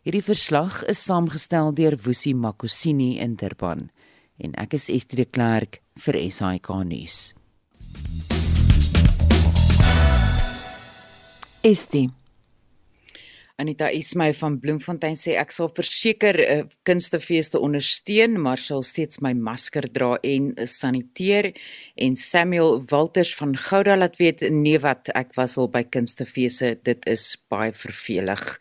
Hierdie 0.03 0.23
verslag 0.23 0.83
is 0.83 1.03
saamgestel 1.03 1.73
deur 1.73 1.95
Woesie 2.03 2.35
Makosini 2.35 3.19
in 3.19 3.35
Durban 3.35 3.89
en 4.41 4.55
ek 4.61 4.73
is 4.73 4.89
Estie 4.89 5.17
de 5.21 5.25
Klerk 5.25 5.81
vir 6.05 6.17
SAK 6.29 6.73
nuus. 6.85 7.19
Estie 11.61 12.09
Anita 13.61 13.91
Ismay 13.93 14.33
van 14.33 14.55
Bloemfontein 14.57 15.13
sê 15.19 15.35
ek 15.37 15.51
sal 15.53 15.69
verseker 15.77 16.37
'n 16.39 16.41
uh, 16.41 16.53
eh, 16.53 16.69
kunstefeeste 16.87 17.59
ondersteun, 17.61 18.39
maar 18.41 18.57
sal 18.57 18.81
steeds 18.81 19.21
my 19.21 19.33
masker 19.37 19.85
dra 19.97 20.17
en 20.23 20.53
saniteer. 20.65 21.51
En 21.95 22.15
Samuel 22.15 22.81
Walters 22.89 23.35
van 23.37 23.53
Gouda 23.55 23.97
laat 23.97 24.17
weet 24.17 24.41
nee 24.49 24.79
wat 24.79 25.13
ek 25.13 25.35
was 25.37 25.57
al 25.61 25.69
by 25.69 25.83
kunstefeeste, 25.83 26.79
dit 26.83 27.05
is 27.05 27.37
baie 27.53 27.71
vervelig. 27.71 28.57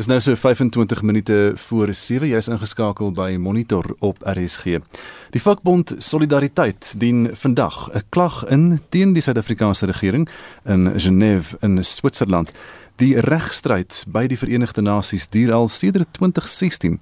Dis 0.00 0.08
nou 0.08 0.20
so 0.20 0.34
25 0.34 1.02
minute 1.02 1.52
voor 1.54 1.94
7 1.94 2.28
jy 2.28 2.38
is 2.40 2.46
ingeskakel 2.48 3.10
by 3.12 3.34
Monitor 3.36 3.84
op 3.98 4.22
RSG. 4.24 4.78
Die 5.34 5.42
vakbond 5.42 5.92
Solidariteit 5.98 6.94
dien 6.96 7.28
vandag 7.36 7.90
'n 7.92 8.02
klag 8.08 8.48
in 8.48 8.80
teen 8.88 9.12
die 9.12 9.22
Suid-Afrikaanse 9.22 9.86
regering 9.86 10.28
in 10.64 10.92
Genève 10.96 11.56
in 11.60 11.84
Switserland. 11.84 12.52
Die 13.00 13.14
regstryd 13.16 14.02
by 14.12 14.26
die 14.28 14.36
Verenigde 14.36 14.82
Nasies 14.84 15.24
duur 15.32 15.54
al 15.56 15.70
sedert 15.72 16.10
2016. 16.18 16.98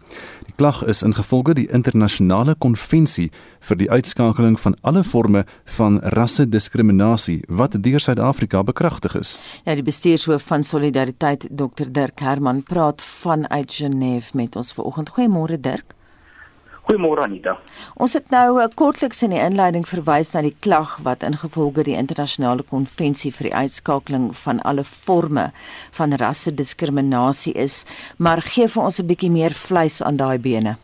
Die 0.46 0.54
klag 0.54 0.84
is 0.86 1.00
ingevolge 1.02 1.56
die 1.58 1.64
internasionale 1.74 2.54
konvensie 2.54 3.32
vir 3.66 3.80
die 3.80 3.88
uitskakeling 3.90 4.54
van 4.62 4.76
alle 4.86 5.02
forme 5.02 5.42
van 5.74 5.98
rassediskriminasie 6.14 7.40
wat 7.50 7.74
deur 7.82 7.98
Suid-Afrika 7.98 8.62
bekragtig 8.62 9.18
is. 9.18 9.34
Ja, 9.66 9.74
die 9.74 9.82
bestuurshoof 9.82 10.46
van 10.46 10.62
Solidariteit, 10.62 11.50
Dr 11.50 11.90
Dirk 11.90 12.22
Herman, 12.22 12.62
praat 12.62 13.02
vanuit 13.02 13.74
Genève 13.82 14.38
met 14.38 14.54
ons 14.54 14.72
vanoggend. 14.78 15.10
Goeiemôre 15.18 15.58
Dirk. 15.58 15.97
Goeiemôre 16.88 17.20
Anita. 17.20 17.58
Ons 18.00 18.14
het 18.16 18.30
nou 18.32 18.62
eh, 18.62 18.68
kortliks 18.72 19.20
in 19.26 19.34
die 19.34 19.42
inleiding 19.44 19.84
verwys 19.84 20.30
na 20.32 20.40
die 20.46 20.54
klag 20.64 20.94
wat 21.04 21.26
ingevolge 21.26 21.84
die 21.84 21.98
internasionale 22.00 22.64
konvensie 22.64 23.28
vir 23.36 23.50
die 23.50 23.58
uitskakeling 23.66 24.30
van 24.40 24.62
alle 24.64 24.86
forme 24.88 25.50
van 25.98 26.16
rassediskriminasie 26.16 27.52
is, 27.60 27.82
maar 28.16 28.40
gee 28.40 28.72
vir 28.72 28.88
ons 28.88 29.02
'n 29.02 29.06
bietjie 29.06 29.30
meer 29.30 29.52
vleis 29.52 30.00
aan 30.00 30.16
daai 30.16 30.38
bene. 30.38 30.78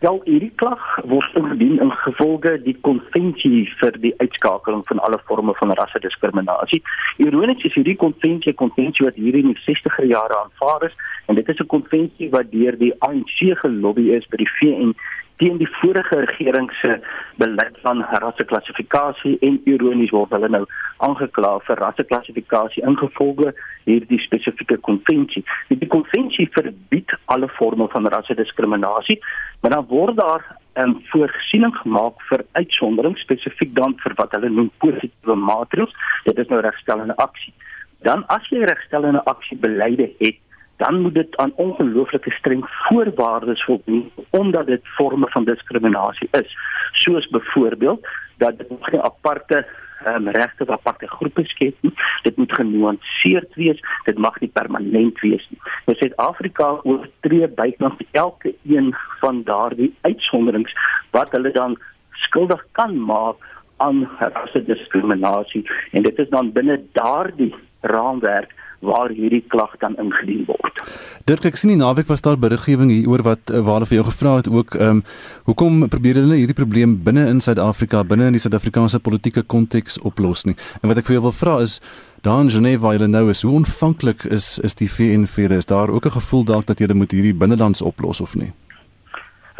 Wel, 0.00 0.20
hierdie 0.24 0.52
klag 0.56 0.80
word 1.04 1.34
ingedien 1.36 1.74
in 1.84 1.90
gevolge 1.92 2.54
die 2.64 2.72
konvensie 2.86 3.66
vir 3.82 3.98
die 4.00 4.14
uitskakeling 4.22 4.80
van 4.88 5.02
alle 5.04 5.18
forme 5.28 5.52
van 5.58 5.74
rassediskriminasie. 5.76 6.80
Ironies 7.20 7.66
is 7.68 7.76
hierdie 7.76 7.98
konvensie 8.00 8.54
'n 8.54 8.60
konvensie 8.62 9.04
wat 9.04 9.20
hier 9.20 9.36
in 9.36 9.52
die 9.52 9.60
60er 9.66 10.08
jare 10.08 10.38
aanvaar 10.38 10.88
is 10.88 10.96
en 11.26 11.34
dit 11.34 11.48
is 11.48 11.60
'n 11.60 11.72
konvensie 11.76 12.30
wat 12.30 12.50
deur 12.50 12.78
die 12.78 12.94
ANC 13.00 13.38
gelobby 13.60 14.08
is 14.16 14.26
by 14.32 14.36
die 14.36 14.52
VN 14.56 14.94
teen 15.40 15.56
die 15.56 15.68
vorige 15.80 16.16
regering 16.16 16.70
se 16.80 17.00
beleid 17.36 17.76
van 17.82 18.02
rasseklassifikasie 18.24 19.38
en 19.40 19.60
ironies 19.64 20.12
word 20.12 20.32
hulle 20.36 20.50
nou 20.52 20.64
aangekla 21.06 21.52
vir 21.68 21.80
rasseklassifikasie 21.80 22.84
ingevolge 22.90 23.54
hierdie 23.88 24.20
spesifieke 24.20 24.76
konvensie. 24.88 25.44
Die 25.68 25.88
konvensie 25.94 26.48
verbied 26.56 27.14
alle 27.32 27.48
forme 27.56 27.88
van 27.94 28.08
rassediskriminasie, 28.12 29.16
maar 29.60 29.70
dan 29.70 29.86
word 29.88 30.16
daar 30.16 30.44
'n 30.74 30.82
um, 30.82 31.00
voorsiening 31.04 31.74
gemaak 31.76 32.20
vir 32.28 32.44
uitsonderings 32.52 33.20
spesifiek 33.20 33.74
dan 33.74 33.94
vir 34.02 34.12
wat 34.14 34.32
hulle 34.32 34.48
noem 34.48 34.70
positiewe 34.78 35.34
maatreëls. 35.34 35.94
Dit 36.24 36.38
is 36.38 36.48
nou 36.48 36.60
regstellende 36.60 37.16
aksie. 37.16 37.54
Dan 38.02 38.26
as 38.26 38.48
jy 38.48 38.64
regstellende 38.64 39.24
aksie 39.24 39.56
beleide 39.56 40.10
het, 40.18 40.36
dan 40.76 41.00
moet 41.00 41.14
dit 41.14 41.36
aan 41.36 41.52
ongelooflike 41.54 42.30
streng 42.30 42.64
voorwaardes 42.68 43.64
voldoen 43.64 44.10
omdat 44.30 44.66
dit 44.66 44.86
forme 44.96 45.26
van 45.30 45.44
diskriminasie 45.44 46.28
is 46.30 46.56
soos 46.92 47.28
byvoorbeeld 47.28 48.06
dat 48.36 48.58
dit 48.58 48.70
nie 48.70 49.00
aparte 49.00 49.66
um, 50.06 50.28
regte 50.28 50.62
of 50.62 50.70
aparte 50.70 51.08
groepe 51.08 51.44
skep 51.44 51.76
nie. 51.80 51.92
Dit 52.22 52.36
moet 52.36 52.52
genuanceerd 52.52 53.54
wees. 53.54 53.80
Dit 54.04 54.18
mag 54.18 54.40
nie 54.40 54.50
permanent 54.52 55.20
wees 55.20 55.46
nie. 55.50 55.60
Nou 55.86 55.96
Suid-Afrika 55.98 56.72
oortree 56.82 57.48
bykans 57.48 58.02
elke 58.10 58.54
een 58.62 58.94
van 59.20 59.42
daardie 59.44 59.92
uitsonderings 60.00 60.74
wat 61.10 61.32
hulle 61.36 61.52
dan 61.52 61.78
skuldig 62.26 62.64
kan 62.72 62.96
maak 63.04 63.36
aan 63.76 64.08
rassediskriminasie. 64.18 65.64
En 65.90 66.02
dit 66.02 66.18
is 66.18 66.28
dan 66.28 66.52
binne 66.52 66.80
daardie 66.92 67.54
raamwerk 67.80 68.52
waar 68.80 69.12
hierdie 69.12 69.44
klag 69.48 69.76
dan 69.80 69.96
ingedien 70.00 70.44
word. 70.48 70.82
Dirk, 71.28 71.44
ek 71.44 71.56
sien 71.60 71.74
die 71.74 71.80
naweek 71.80 72.08
was 72.08 72.24
daar 72.24 72.38
beriggewing 72.40 72.90
hier 72.90 73.08
oor 73.08 73.22
wat 73.22 73.52
uh, 73.52 73.60
waar 73.64 73.84
vir 73.86 74.00
jou 74.00 74.06
gevra 74.08 74.36
het 74.40 74.48
ook 74.48 74.74
ehm 74.74 75.00
um, 75.00 75.02
hoekom 75.50 75.88
probeer 75.88 76.20
hulle 76.20 76.36
hierdie 76.38 76.54
probleem 76.54 76.98
binne 77.04 77.26
in 77.28 77.40
Suid-Afrika, 77.40 78.04
binne 78.04 78.28
in 78.30 78.36
die 78.36 78.42
Suid-Afrikaanse 78.42 79.00
politieke 79.02 79.42
konteks 79.42 79.98
oplos 80.06 80.44
nie. 80.46 80.54
En 80.82 80.88
wat 80.88 81.00
ek 81.00 81.10
vir 81.10 81.18
jou 81.18 81.26
wil 81.28 81.36
vra 81.36 81.58
is 81.64 81.80
Dan 82.20 82.50
Geneva 82.52 82.82
waar 82.82 82.98
jy 83.00 83.06
nou 83.08 83.30
is, 83.32 83.40
hoe 83.42 83.54
ontvanklik 83.56 84.26
is 84.28 84.58
is 84.60 84.74
die 84.76 84.88
VN 84.92 85.24
vir 85.24 85.54
is 85.56 85.64
daar 85.64 85.88
ook 85.88 86.04
'n 86.04 86.18
gevoel 86.20 86.44
dalk 86.44 86.66
dat 86.66 86.78
jy 86.78 86.92
moet 86.92 87.10
hierdie 87.10 87.34
binnelands 87.34 87.82
oplos 87.82 88.20
of 88.20 88.34
nie? 88.34 88.52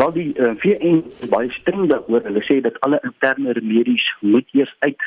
Wel 0.00 0.12
die 0.12 0.30
uh, 0.40 0.50
VN 0.57 1.02
is 1.21 1.28
baie 1.28 1.50
streng 1.52 1.83
daaroor. 1.90 2.23
Hulle 2.25 2.40
sê 2.47 2.54
dat 2.64 2.78
alle 2.87 2.99
interne 3.04 3.52
remedies 3.52 4.07
moet 4.21 4.49
eers 4.57 4.73
uit 4.87 5.02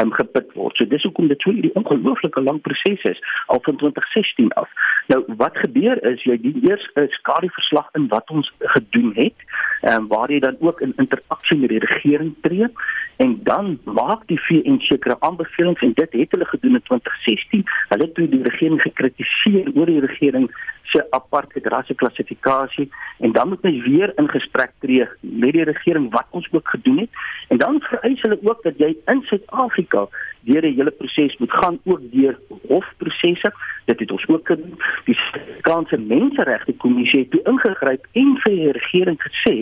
um, 0.00 0.12
geput 0.12 0.54
word. 0.56 0.76
So 0.80 0.88
dis 0.88 1.04
hoekom 1.04 1.28
dit 1.28 1.42
so 1.44 1.52
'n 1.52 1.68
ongelooflike 1.80 2.40
lang 2.46 2.60
proses 2.64 3.04
is 3.12 3.20
al 3.46 3.60
van 3.66 3.76
2016 3.76 4.48
af. 4.62 4.70
Nou 5.08 5.22
wat 5.40 5.56
gebeur 5.56 5.96
is 6.04 6.20
jy 6.28 6.34
die 6.42 6.52
eers 6.68 6.84
'n 6.94 7.08
skadeverslag 7.08 7.88
in 7.96 8.08
wat 8.08 8.30
ons 8.30 8.52
gedoen 8.58 9.12
het, 9.14 9.38
ehm 9.80 10.02
um, 10.02 10.08
waar 10.08 10.30
jy 10.30 10.40
dan 10.40 10.56
ook 10.60 10.80
in 10.80 10.92
interaksie 10.96 11.56
met 11.58 11.68
die 11.68 11.84
regering 11.84 12.34
tree 12.40 12.68
en 13.16 13.40
dan 13.42 13.78
maak 13.84 14.26
die 14.26 14.40
VN 14.40 14.78
sekere 14.78 15.16
aanbevelings 15.20 15.80
en 15.80 15.92
dit 15.92 16.12
het 16.12 16.30
hulle 16.30 16.44
gedoen 16.44 16.74
in 16.74 16.82
2016. 16.82 17.64
Hulle 17.88 18.04
het 18.04 18.14
toe 18.14 18.28
die 18.28 18.42
regering 18.42 18.82
gekritiseer 18.82 19.70
oor 19.74 19.86
die 19.86 20.00
regering 20.00 20.50
se 20.82 21.06
apartheid 21.10 21.66
rasseklassifikasie 21.66 22.90
en 23.18 23.32
dan 23.32 23.48
moet 23.48 23.64
ons 23.64 23.82
weer 23.84 24.12
in 24.16 24.28
gesprek 24.28 24.72
tree 24.78 25.08
met 25.20 25.52
die 25.52 25.64
regering 25.64 26.10
wat 26.10 26.26
ons 26.30 26.48
ook 26.52 26.68
gedoen 26.68 26.98
het 26.98 27.10
en 27.48 27.58
dan 27.58 27.80
vereis 27.80 28.22
hulle 28.22 28.38
ook 28.42 28.62
dat 28.62 28.76
jy 28.76 28.96
in 29.06 29.22
Suid-Afrika 29.22 30.06
deur 30.40 30.60
die 30.60 30.74
hele 30.74 30.90
proses 30.90 31.36
moet 31.38 31.52
gaan 31.52 31.78
ook 31.84 32.00
deur 32.12 32.38
hofprosesse. 32.68 33.52
Dit 33.84 34.00
het 34.00 34.10
ons 34.10 34.26
ook 34.28 34.46
gedoen. 34.46 34.74
Die 35.04 35.14
Suid-Afrikaanse 35.14 35.98
Menseregte 35.98 36.72
Kommissie 36.72 37.20
het 37.20 37.30
toe 37.30 37.42
ingegryp 37.44 38.06
en 38.12 38.34
vir 38.42 38.54
die 38.54 38.72
regering 38.72 39.22
gesê 39.22 39.56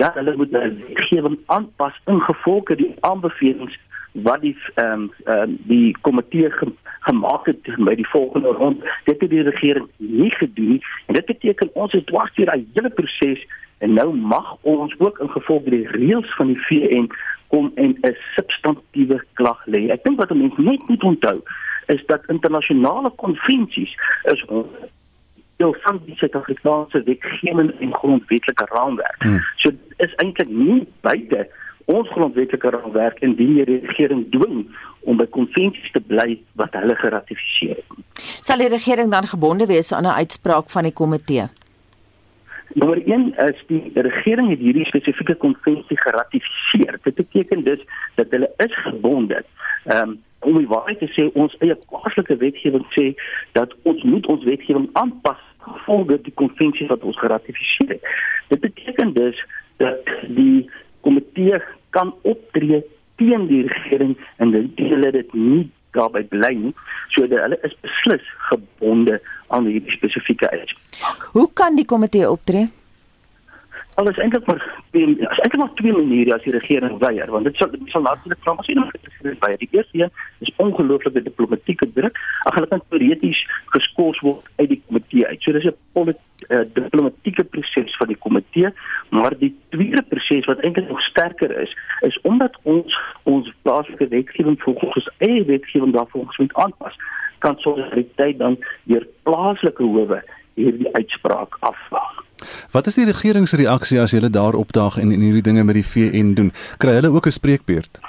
dat 0.00 0.14
hulle 0.14 0.36
moet 0.36 0.52
hulle 0.52 0.74
wetgewing 0.88 1.38
aanpas 1.46 2.00
ingevolge 2.04 2.76
die 2.76 2.94
aanbevelings 3.00 3.78
wat 4.12 4.40
die 4.40 4.56
ehm 4.74 4.92
um, 4.92 5.10
um, 5.24 5.58
die 5.68 5.96
komitee 6.00 6.50
ge, 6.50 6.72
gemaak 7.06 7.46
het 7.46 7.70
by 7.76 7.94
die 7.98 8.08
volgende 8.08 8.54
rond 8.58 8.84
dit 9.08 9.20
het 9.20 9.30
die 9.30 9.42
regering 9.42 9.88
nie 9.96 10.30
gedoen 10.38 10.80
en 11.06 11.18
dit 11.18 11.26
beteken 11.26 11.74
ons 11.74 11.92
is 11.98 12.06
dwars 12.10 12.34
deur 12.38 12.50
daai 12.50 12.66
hele 12.74 12.90
proses 13.00 13.44
en 13.78 13.94
nou 13.98 14.08
mag 14.16 14.56
ons 14.60 14.94
ook 14.98 15.18
in 15.18 15.30
gevolg 15.36 15.68
die 15.74 15.86
reëls 15.96 16.34
van 16.38 16.54
die 16.54 16.62
VN 16.68 17.10
kom 17.54 17.72
en 17.74 17.96
'n 18.00 18.16
substantiëre 18.36 19.20
klag 19.40 19.66
lê 19.66 19.88
ek 19.90 20.04
dink 20.04 20.18
wat 20.18 20.34
mense 20.34 20.60
net 20.60 20.88
moet 20.88 21.02
onthou 21.02 21.38
is 21.86 22.02
dat 22.06 22.26
internasionale 22.26 23.10
konvensies 23.16 23.92
is 24.22 24.44
deel 25.62 25.76
van 25.80 26.00
die 26.06 26.16
Suid-Afrikaanse 26.16 27.02
wetgewing 27.02 27.72
en 27.80 27.94
grondwetlike 27.94 28.66
raamwerk. 28.70 29.22
Hmm. 29.22 29.40
So 29.56 29.70
is 29.96 30.14
eintlik 30.14 30.48
nie 30.48 30.86
buite 31.00 31.46
ons 31.84 32.08
grondwetlike 32.08 32.70
raamwerk 32.70 33.20
indien 33.20 33.54
die 33.54 33.64
regering 33.64 34.26
dwing 34.30 34.66
om 35.00 35.16
by 35.16 35.26
konvensies 35.26 35.90
te 35.92 36.00
bly 36.00 36.38
wat 36.60 36.74
hulle 36.78 36.94
geratifiseer 36.96 37.76
het. 37.80 38.22
Sal 38.42 38.62
die 38.62 38.70
regering 38.72 39.10
dan 39.10 39.26
gebonde 39.26 39.66
wees 39.66 39.92
aan 39.92 40.06
'n 40.06 40.18
uitspraak 40.22 40.70
van 40.70 40.82
die 40.82 40.92
komitee? 40.92 41.46
Nommer 42.74 43.02
1 43.06 43.34
is 43.36 43.64
die 43.66 43.90
regering 43.94 44.48
het 44.50 44.58
hierdie 44.58 44.84
spesifieke 44.84 45.34
konvensie 45.34 46.00
geratifiseer. 46.00 46.98
Dit 47.02 47.14
beteken 47.14 47.64
dus 47.64 47.80
dat 48.14 48.26
hulle 48.30 48.50
is 48.56 48.74
gebonde. 48.82 49.44
Ehm 49.84 50.08
um, 50.08 50.20
om 50.42 50.58
die 50.58 50.66
waarheid 50.66 50.98
te 50.98 51.06
sê, 51.14 51.28
ons 51.38 51.54
eie 51.62 51.76
plaaslike 51.86 52.36
wetgewing 52.36 52.86
sê 52.96 53.12
dat 53.52 53.74
ons 53.82 54.02
moet 54.02 54.26
ons 54.26 54.44
wetgewing 54.44 54.88
aanpas 54.98 55.38
volgens 55.86 56.22
die 56.22 56.34
konvensie 56.34 56.86
wat 56.86 57.04
ons 57.06 57.18
geratifiseer 57.18 57.88
het. 57.94 58.08
Dit 58.48 58.60
beteken 58.60 59.12
dus 59.12 59.38
dat 59.76 60.10
die 60.26 60.70
komitee 61.04 61.60
kan 61.90 62.14
optree 62.22 62.82
teen 63.20 63.46
die 63.50 63.62
regering 63.68 64.16
en 64.42 64.54
hulle 64.76 65.12
dit 65.14 65.34
nie 65.36 65.70
daarby 65.92 66.24
bly 66.32 66.52
nie. 66.56 66.74
So 67.12 67.26
dat 67.28 67.44
hulle 67.44 67.58
is 67.68 67.74
beslis 67.84 68.28
gebonde 68.48 69.18
aan 69.52 69.68
hierdie 69.68 69.96
spesifieke 69.96 70.50
uitspraak. 70.50 71.28
Hoe 71.36 71.48
kan 71.52 71.76
die 71.76 71.84
komitee 71.88 72.30
optree? 72.30 72.68
Alles 73.94 74.18
eintlik 74.18 74.46
maar 74.46 74.62
is 74.90 75.38
eintlik 75.44 75.56
maar 75.56 75.74
twee 75.74 75.92
maniere 75.92 76.34
as 76.34 76.44
die 76.46 76.52
regering 76.52 76.98
weier 76.98 77.30
want 77.30 77.44
dit 77.44 77.56
sal 77.56 77.70
dit 77.70 77.80
sal 77.92 78.02
natuurlik 78.06 78.40
vra 78.44 78.54
as 78.58 78.68
jy 78.70 78.76
nou 78.78 78.86
gesien 78.92 79.38
by 79.42 79.50
die 79.60 79.68
eerste 79.70 79.98
een 79.98 80.12
is 80.46 80.52
ongelooflike 80.64 81.22
diplomatieke 81.22 81.88
druk 81.98 82.20
ag 82.48 82.56
hulle 82.56 82.70
kan 82.70 82.84
teoreties 82.88 83.42
geskort 83.74 84.20
word 84.24 84.48
uit 84.56 84.68
die 84.68 84.82
komitee 84.86 85.26
uit. 85.26 85.42
So 85.42 85.52
dis 85.52 85.68
'n 85.68 85.76
politieke 85.92 86.32
uh, 86.48 86.64
diplomatieke 86.74 87.44
proses 87.44 87.96
van 87.96 88.06
die 88.06 88.16
komitee, 88.16 88.72
maar 89.10 89.38
die 89.38 89.52
tweede 89.68 90.02
proses 90.02 90.44
wat 90.44 90.58
eintlik 90.58 90.88
nog 90.88 91.00
sterker 91.00 91.52
is, 91.62 91.76
is 92.00 92.20
omdat 92.22 92.58
ons 92.62 92.98
ons 93.22 93.52
plaaslike 93.62 94.08
wetgewing 94.08 94.58
ons 94.64 95.10
eie 95.18 95.44
wetgewing 95.44 95.92
daarvolgens 95.92 96.36
moet 96.36 96.54
aanpas, 96.54 96.96
kan 97.38 97.58
solidariteit 97.58 98.38
dan 98.38 98.58
deur 98.84 99.06
plaaslike 99.22 99.82
howe 99.82 100.22
hierdie 100.54 100.92
uitspraak 100.92 101.56
afwag. 101.60 102.21
Wat 102.72 102.86
is 102.86 102.94
die 102.94 103.04
regering 103.04 103.48
se 103.48 103.56
reaksie 103.56 104.00
as 104.00 104.12
hulle 104.12 104.30
daar 104.30 104.54
opdaag 104.54 104.98
en 104.98 105.12
en 105.12 105.20
hierdie 105.20 105.42
dinge 105.42 105.64
met 105.64 105.74
die 105.74 105.86
VN 105.86 106.34
doen? 106.34 106.52
Kry 106.78 106.92
hulle 107.00 107.12
ook 107.12 107.26
'n 107.26 107.30
spreekbeurt? 107.30 108.00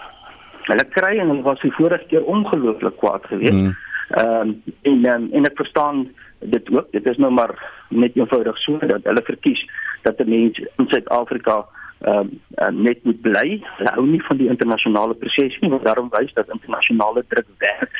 Hulle 0.63 0.85
kry 0.89 1.17
en 1.19 1.27
hulle 1.27 1.41
was 1.41 1.61
die 1.61 1.73
vorige 1.73 2.05
keer 2.07 2.23
ongelooflik 2.23 2.97
kwaad 2.97 3.25
geweest. 3.25 3.51
Hmm. 3.51 3.75
Ehm 4.09 4.49
um, 4.49 4.61
en 4.81 5.05
um, 5.13 5.29
en 5.31 5.45
ek 5.45 5.55
verstaan 5.55 6.07
dit 6.39 6.71
ook. 6.71 6.91
Dit 6.91 7.05
is 7.05 7.17
nou 7.17 7.31
maar 7.31 7.53
net 7.89 8.15
eenvoudig 8.15 8.57
so 8.57 8.77
dat 8.77 9.03
hulle 9.03 9.21
verkies 9.23 9.69
dat 10.01 10.19
'n 10.19 10.29
mens 10.29 10.57
in 10.59 10.87
Suid-Afrika 10.87 11.65
ehm 12.01 12.29
um, 12.55 12.81
net 12.81 13.03
moet 13.03 13.21
bly. 13.21 13.61
Hulle 13.77 13.91
hou 13.95 14.05
nie 14.07 14.23
van 14.23 14.37
die 14.37 14.49
internasionale 14.49 15.13
proses 15.13 15.59
nie, 15.59 15.69
want 15.69 15.83
daarom 15.83 16.09
wys 16.09 16.33
dat 16.33 16.49
internasionale 16.49 17.23
druk 17.27 17.47
werk. 17.57 17.91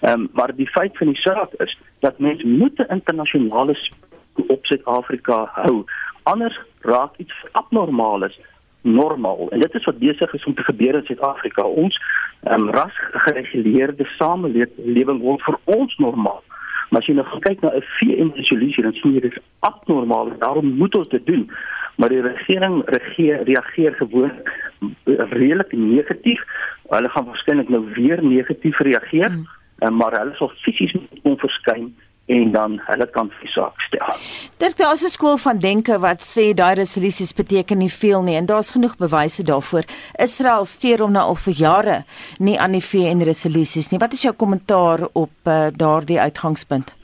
Ehm 0.00 0.20
um, 0.20 0.28
maar 0.32 0.54
die 0.56 0.70
feit 0.70 0.96
van 0.96 1.06
die 1.06 1.20
saak 1.20 1.52
is 1.52 1.78
dat 1.98 2.18
mense 2.18 2.46
moet 2.46 2.78
'n 2.78 2.92
internasionale 2.92 3.74
op 4.34 4.66
Suid-Afrika 4.66 5.50
hou. 5.52 5.84
Anders 6.22 6.60
raak 6.80 7.16
iets 7.16 7.34
abnormaal 7.52 8.24
is 8.24 8.40
normaal. 8.80 9.48
En 9.50 9.58
dit 9.58 9.74
is 9.74 9.84
wat 9.84 9.98
besig 9.98 10.32
is 10.32 10.44
om 10.44 10.54
te 10.54 10.62
gebeur 10.62 10.94
in 10.94 11.04
Suid-Afrika. 11.04 11.62
Ons 11.62 12.00
ehm 12.42 12.60
um, 12.60 12.70
ras 12.70 12.92
gereguleerde 13.12 14.04
samelewing 14.04 15.20
word 15.20 15.42
vir 15.42 15.58
ons 15.64 15.96
normaal. 15.96 16.42
Maar 16.90 17.00
as 17.00 17.06
jy 17.06 17.14
nou 17.14 17.40
kyk 17.44 17.60
na 17.60 17.70
'n 17.76 17.84
VN 17.98 18.32
resolusie 18.34 18.82
dan 18.82 18.92
sien 18.92 19.14
jy 19.14 19.20
dit 19.20 19.36
is 19.36 19.42
abnormaal 19.60 20.30
en 20.30 20.38
daarom 20.38 20.72
moet 20.76 20.94
ons 20.96 21.08
dit 21.08 21.26
doen. 21.26 21.50
Maar 21.96 22.08
die 22.08 22.22
regering 22.22 22.82
reageer 22.86 23.44
reageer 23.44 23.94
gewoon 23.94 24.32
redelik 25.14 25.72
negatief. 25.72 26.42
Hulle 26.88 27.08
gaan 27.08 27.24
waarskynlik 27.24 27.68
nou 27.68 27.84
weer 27.94 28.24
negatief 28.24 28.78
reageer, 28.78 29.30
hmm. 29.30 29.96
maar 29.96 30.18
hulle 30.18 30.34
sal 30.34 30.48
fisies 30.48 30.92
moet 30.92 31.20
kom 31.22 31.38
verskyn 31.38 31.94
en 32.30 32.52
dan 32.52 32.78
hulle 32.86 33.06
kan 33.10 33.30
die 33.40 33.50
saak 33.50 33.80
stel. 33.88 34.14
Dit 34.62 34.80
is 34.80 35.02
'n 35.04 35.08
skool 35.08 35.36
van 35.36 35.58
denke 35.58 35.98
wat 35.98 36.20
sê 36.22 36.54
daai 36.54 36.74
resolusies 36.74 37.32
beteken 37.32 37.78
nie 37.78 37.92
veel 37.92 38.22
nie 38.22 38.36
en 38.36 38.46
daar's 38.46 38.70
genoeg 38.70 38.96
bewyse 38.96 39.42
daarvoor. 39.42 39.84
Israel 40.18 40.64
steur 40.64 41.02
om 41.02 41.12
nou 41.12 41.24
al 41.24 41.34
vir 41.34 41.54
jare 41.54 42.04
nie 42.38 42.58
aan 42.60 42.72
die 42.72 42.84
VN 42.90 43.22
resolusies 43.22 43.90
nie. 43.90 43.98
Wat 43.98 44.12
is 44.12 44.22
jou 44.22 44.34
kommentaar 44.34 45.08
op 45.12 45.30
uh, 45.44 45.66
daardie 45.76 46.20
uitgangspunt? 46.20 46.99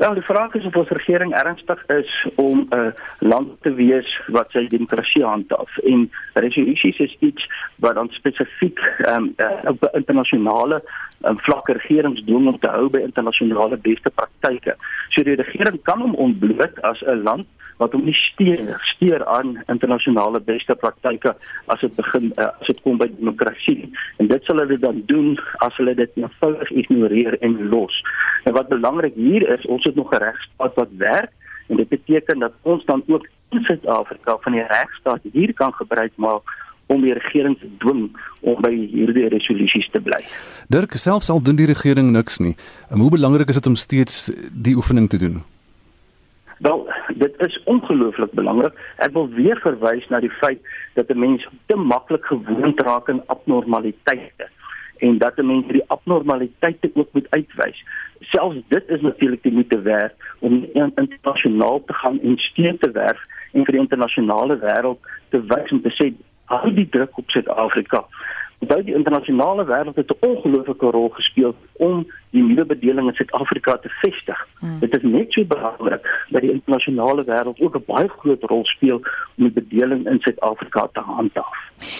Wel, 0.00 0.14
die 0.14 0.22
vraag 0.22 0.54
is 0.54 0.64
of 0.64 0.76
ons 0.76 0.88
regering 0.88 1.34
ernstig 1.34 1.86
is 1.86 2.28
om 2.34 2.66
'n 2.68 2.74
uh, 2.74 2.92
land 3.18 3.48
te 3.60 3.72
wees 3.74 4.20
wat 4.26 4.50
sy 4.50 4.66
demokrasie 4.66 5.24
handhaaf 5.24 5.76
en 5.78 6.10
resolusies 6.32 6.98
is 6.98 7.16
iets 7.18 7.48
wat 7.76 7.94
dan 7.94 8.08
spesifiek 8.08 8.80
um, 9.08 9.34
uh, 9.36 9.50
op 9.64 9.88
internasionale 9.92 10.82
um, 11.24 11.38
vlak 11.38 11.68
regerings 11.68 12.24
dwing 12.24 12.46
om 12.48 12.58
te 12.58 12.68
hou 12.68 12.88
by 12.88 12.98
internasionale 12.98 13.76
beste 13.76 14.10
praktyke. 14.10 14.76
So 15.08 15.22
die 15.22 15.36
regering 15.36 15.82
kan 15.82 16.00
hom 16.00 16.14
ontbloot 16.14 16.80
as 16.80 17.02
'n 17.04 17.22
land 17.22 17.46
wat 17.80 17.96
hom 17.96 18.04
nie 18.04 18.16
steur 18.16 18.76
steur 18.92 19.24
aan 19.34 19.56
internasionale 19.72 20.40
beste 20.44 20.76
praktyke 20.82 21.34
as 21.72 21.82
dit 21.84 21.96
begin 21.96 22.30
uh, 22.36 22.50
as 22.60 22.70
dit 22.70 22.80
kom 22.84 23.00
by 23.00 23.08
demokrasie 23.16 23.90
en 24.22 24.30
dit 24.30 24.48
sal 24.48 24.62
hulle 24.62 24.78
dan 24.84 25.02
doen 25.10 25.34
as 25.66 25.76
hulle 25.80 25.96
dit 25.98 26.20
eenvoudig 26.20 26.72
ignoreer 26.84 27.38
en 27.40 27.58
los. 27.72 28.00
En 28.44 28.56
wat 28.56 28.72
belangrik 28.72 29.16
hier 29.16 29.46
is, 29.56 29.66
ons 29.66 29.84
het 29.88 29.96
nog 29.96 30.12
'n 30.12 30.22
regstaat 30.24 30.74
wat 30.74 30.96
werk 30.96 31.32
en 31.68 31.76
dit 31.76 31.88
beteken 31.88 32.38
dat 32.38 32.52
ons 32.62 32.84
dan 32.84 33.02
ook 33.06 33.28
in 33.50 33.62
Suid-Afrika 33.64 34.36
van 34.40 34.52
die 34.52 34.66
regstaat 34.66 35.20
hier 35.32 35.54
kan 35.54 35.72
gebruik 35.74 36.12
maak 36.16 36.42
om 36.86 37.04
die 37.06 37.14
regering 37.14 37.58
te 37.58 37.68
dwing 37.78 38.10
om 38.40 38.58
by 38.64 38.72
hierdie 38.74 39.28
resolusies 39.30 39.88
te 39.94 40.00
bly. 40.02 40.18
Dirk 40.68 40.96
selfs 40.98 41.30
al 41.30 41.42
doen 41.42 41.56
die 41.56 41.68
regering 41.70 42.10
niks 42.10 42.40
nie. 42.42 42.56
Hoe 42.88 43.10
belangrik 43.10 43.48
is 43.48 43.60
dit 43.60 43.66
om 43.66 43.78
steeds 43.78 44.30
die 44.50 44.74
oefening 44.74 45.08
te 45.08 45.20
doen? 45.22 45.42
Wel, 46.58 46.82
dit 47.14 47.34
is 47.38 47.62
ongelooflik 47.64 48.32
belangrik. 48.32 48.74
Ek 48.96 49.12
wil 49.12 49.28
weer 49.28 49.60
verwys 49.60 50.06
na 50.08 50.20
die 50.20 50.32
feit 50.40 50.60
dat 50.94 51.10
'n 51.10 51.18
mens 51.18 51.48
te 51.66 51.76
maklik 51.76 52.24
gewoond 52.24 52.80
raak 52.80 53.08
aan 53.08 53.26
abnormaliteite 53.26 54.48
en 54.98 55.18
dat 55.18 55.36
'n 55.36 55.46
mens 55.46 55.66
die 55.66 55.84
abnormaliteite 55.86 56.90
ook 56.94 57.08
moet 57.12 57.30
uitwys. 57.30 57.84
Selfs 58.20 58.56
dit 58.68 58.88
is 58.88 59.00
natuurlik 59.00 59.42
die 59.42 59.52
moeite 59.52 59.80
werd 59.80 60.14
om 60.38 60.66
internasionaal 60.74 61.84
te 61.84 61.92
gaan 61.92 62.20
en 62.20 62.36
steun 62.36 62.78
te 62.78 62.90
werf 62.90 63.20
en 63.52 63.64
vir 63.64 63.72
die 63.72 63.80
internasionale 63.80 64.58
wêreld 64.58 65.00
te 65.28 65.40
wys 65.46 65.70
om 65.70 65.82
te 65.82 65.90
sê 65.90 66.12
hou 66.44 66.74
die 66.74 66.88
druk 66.88 67.18
op 67.18 67.30
Suid-Afrika. 67.30 68.04
Onthou 68.58 68.82
die 68.84 68.94
internasionale 68.94 69.64
wêreld 69.64 69.96
het 69.96 70.10
'n 70.10 70.26
ongelooflike 70.26 70.90
rol 70.90 71.08
gespeel 71.08 71.54
om 71.72 72.06
die 72.30 72.42
nuwe 72.42 72.64
bedeling 72.64 73.08
in 73.10 73.14
Suid-Afrika 73.14 73.76
te 73.82 73.90
vestig. 74.00 74.46
Hmm. 74.60 74.78
Dit 74.80 74.94
is 74.94 75.02
net 75.02 75.32
so 75.34 75.44
belangrik 75.44 76.06
dat 76.30 76.44
die 76.44 76.52
internasionale 76.52 77.24
wêreld 77.26 77.60
ook 77.60 77.76
'n 77.76 77.84
baie 77.86 78.08
groot 78.08 78.42
rol 78.42 78.64
speel 78.64 79.00
om 79.36 79.48
die 79.48 79.56
bedeling 79.62 80.06
in 80.06 80.20
Suid-Afrika 80.20 80.88
te 80.92 81.00
handhaaf. 81.00 81.58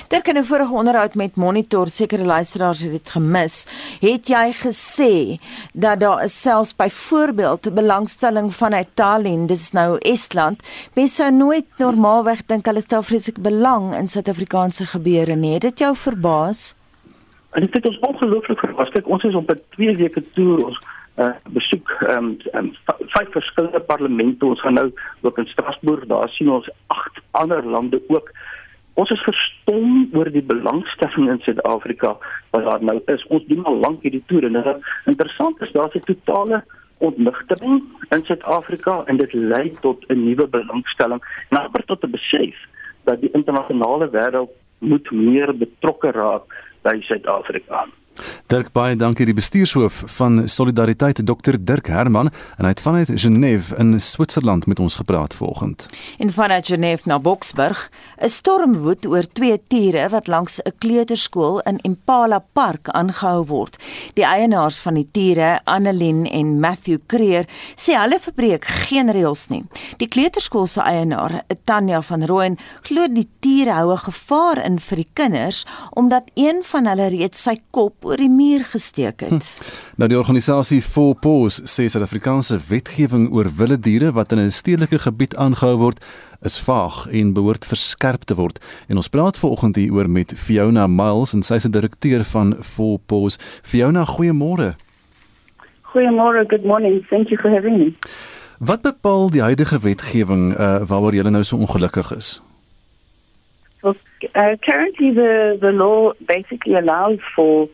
Daar 0.09 0.23
kan 0.23 0.37
'n 0.37 0.45
vorige 0.45 0.75
onderhoud 0.75 1.15
met 1.15 1.37
Monitor 1.37 1.87
sekere 1.87 2.25
luisteraars 2.25 2.81
het 2.81 2.91
dit 2.93 3.11
gemis. 3.11 3.67
Het 4.01 4.29
jy 4.29 4.53
gesê 4.53 5.41
dat 5.73 6.01
daar 6.01 6.23
is 6.23 6.41
selfs 6.41 6.77
byvoorbeeld 6.77 7.75
belangstelling 7.75 8.55
van 8.55 8.73
Italië, 8.73 9.47
dis 9.47 9.73
nou 9.73 9.99
Estland, 9.99 10.63
mense 10.95 11.15
sou 11.15 11.31
nooit 11.31 11.67
normaalweg 11.77 12.47
dink 12.47 12.67
hulle 12.67 12.81
stel 12.81 13.03
vreeslik 13.03 13.39
belang 13.39 13.95
in 13.95 14.09
Suid-Afrikaanse 14.09 14.87
gebeure 14.87 15.37
nie. 15.37 15.53
Het 15.53 15.63
dit 15.63 15.79
jou 15.79 15.97
verbaas? 15.97 16.80
En 17.51 17.61
dit 17.61 17.73
het 17.73 17.87
ons 17.87 17.99
ongelooflik 17.99 18.59
verbaas. 18.59 18.89
Kyk, 18.89 19.09
ons 19.09 19.25
is 19.25 19.35
op 19.35 19.51
'n 19.51 19.61
2 19.71 19.97
weke 19.97 20.23
toer 20.33 20.65
ons 20.67 20.79
uh, 21.17 21.35
besoek 21.51 21.91
ehm 21.91 22.25
um, 22.25 22.37
um, 22.53 22.73
vyf 23.15 23.31
verskillende 23.31 23.81
parlemente. 23.81 24.47
Ons 24.47 24.61
gaan 24.61 24.75
nou 24.75 24.93
ook 25.21 25.39
in 25.39 25.47
Strasbourg, 25.47 26.07
daar 26.07 26.29
sien 26.29 26.51
ons 26.51 26.71
agt 26.87 27.21
ander 27.31 27.67
lande 27.67 28.03
ook. 28.09 28.31
Ons 28.95 29.11
is 29.11 29.23
verstom 29.23 30.09
oor 30.13 30.31
die 30.31 30.43
belangstelling 30.43 31.31
in 31.31 31.41
Suid-Afrika 31.41 32.17
wat 32.51 32.65
daar 32.65 32.85
nou 32.85 33.01
is. 33.07 33.27
Ons 33.27 33.47
doen 33.47 33.65
al 33.65 33.79
lank 33.85 34.03
hierdie 34.03 34.25
toer 34.27 34.45
en 34.49 34.59
dit 34.59 34.91
interessant 35.05 35.61
is 35.61 35.73
daar's 35.73 35.95
'n 35.95 36.05
totale 36.05 36.65
ontnigtering 36.99 37.83
in 38.11 38.25
Suid-Afrika 38.25 39.03
en 39.07 39.17
dit 39.17 39.33
lei 39.33 39.77
tot 39.81 40.05
'n 40.09 40.25
nuwe 40.25 40.47
belangstelling, 40.47 41.23
nader 41.51 41.85
tot 41.85 42.05
'n 42.05 42.11
besef 42.11 42.57
dat 43.05 43.21
die 43.21 43.33
internasionale 43.33 44.11
wêreld 44.11 44.51
moet 44.79 45.11
meer 45.11 45.57
betrokke 45.57 46.11
raak 46.11 46.45
by 46.83 46.97
Suid-Afrika. 47.09 47.91
Dirk 48.51 48.73
baie 48.75 48.97
dankie 48.99 49.25
die 49.29 49.35
bestuurshoof 49.37 50.03
van 50.17 50.49
Solidariteit 50.51 51.21
Dr 51.27 51.55
Dirk 51.59 51.87
Herman 51.87 52.31
en 52.59 52.67
hy 52.67 52.73
het 52.73 52.83
vanuit 52.83 53.13
Genève 53.15 53.77
in 53.79 53.95
Switserland 54.03 54.67
met 54.67 54.81
ons 54.83 54.99
gepraat 54.99 55.35
vanoggend. 55.35 55.87
En 56.19 56.33
vanuit 56.33 56.67
Genève 56.67 57.07
na 57.09 57.19
Boksburg, 57.19 57.91
'n 58.19 58.29
storm 58.29 58.75
woed 58.83 59.07
oor 59.07 59.27
twee 59.33 59.61
tiere 59.69 60.09
wat 60.09 60.27
langs 60.27 60.61
'n 60.63 60.73
kleuterskool 60.79 61.61
in 61.61 61.79
Impala 61.83 62.39
Park 62.53 62.89
aangehou 62.89 63.47
word. 63.47 63.77
Die 64.15 64.25
eienaars 64.25 64.81
van 64.81 64.95
die 64.95 65.09
tiere, 65.11 65.61
Annelien 65.65 66.27
en 66.31 66.61
Matthew 66.61 66.99
Creer, 67.07 67.47
sê 67.77 67.95
hulle 67.95 68.19
verbreek 68.21 68.65
geen 68.65 69.11
reëls 69.11 69.49
nie. 69.49 69.65
Die 69.97 70.09
kleuterskool 70.09 70.67
se 70.67 70.81
eienaar, 70.81 71.43
Tanya 71.65 72.03
van 72.03 72.25
Rooyen, 72.25 72.59
glo 72.83 73.07
die 73.09 73.29
tiere 73.41 73.73
hou 73.73 73.93
'n 73.93 73.99
gevaar 73.99 74.65
in 74.65 74.79
vir 74.79 74.97
die 74.97 75.11
kinders 75.13 75.65
omdat 75.91 76.31
een 76.35 76.63
van 76.63 76.87
hulle 76.87 77.09
reeds 77.09 77.43
sy 77.43 77.57
kop 77.71 78.00
oor 78.05 78.17
die 78.17 78.31
muur 78.31 78.65
gesteek 78.65 79.21
het. 79.21 79.31
Hm. 79.31 79.71
Nou 79.97 80.09
die 80.09 80.19
organisasie 80.19 80.81
For 80.83 81.15
Paws 81.15 81.61
sê 81.65 81.87
Suid-Afrikaanse 81.89 82.61
wetgewing 82.69 83.29
oor 83.33 83.51
wilde 83.57 83.79
diere 83.79 84.13
wat 84.13 84.33
in 84.33 84.39
'n 84.39 84.51
stedelike 84.51 84.99
gebied 84.99 85.37
aangehou 85.37 85.77
word 85.77 86.05
is 86.43 86.61
vaag 86.61 87.07
en 87.13 87.33
behoort 87.33 87.67
verskerp 87.67 88.25
te 88.25 88.35
word. 88.35 88.59
En 88.89 88.97
ons 88.97 89.09
praat 89.09 89.39
vanoggend 89.39 89.77
hier 89.77 89.93
oor 89.93 90.11
met 90.11 90.33
Fiona 90.37 90.87
Miles 90.87 91.33
en 91.33 91.43
sy 91.43 91.55
is 91.55 91.63
die 91.69 91.73
direkteur 91.73 92.25
van 92.25 92.57
For 92.61 92.99
Paws. 93.07 93.39
Fiona, 93.63 94.05
goeiemôre. 94.05 94.75
Goeiemôre, 95.93 96.47
good 96.47 96.65
morning. 96.65 97.07
Thank 97.09 97.29
you 97.29 97.41
for 97.41 97.51
having 97.51 97.79
me. 97.79 97.93
Wat 98.59 98.83
bepaal 98.83 99.31
die 99.31 99.43
huidige 99.43 99.81
wetgewing 99.81 100.53
uh, 100.53 100.81
waaroor 100.85 101.15
jy 101.15 101.23
nou 101.29 101.43
so 101.45 101.57
ongelukkig 101.57 102.13
is? 102.17 102.41
Well, 103.83 103.97
uh, 104.35 104.57
currently 104.61 105.15
the 105.15 105.57
the 105.61 105.73
law 105.73 106.13
basically 106.19 106.77
allows 106.77 107.21
for 107.35 107.69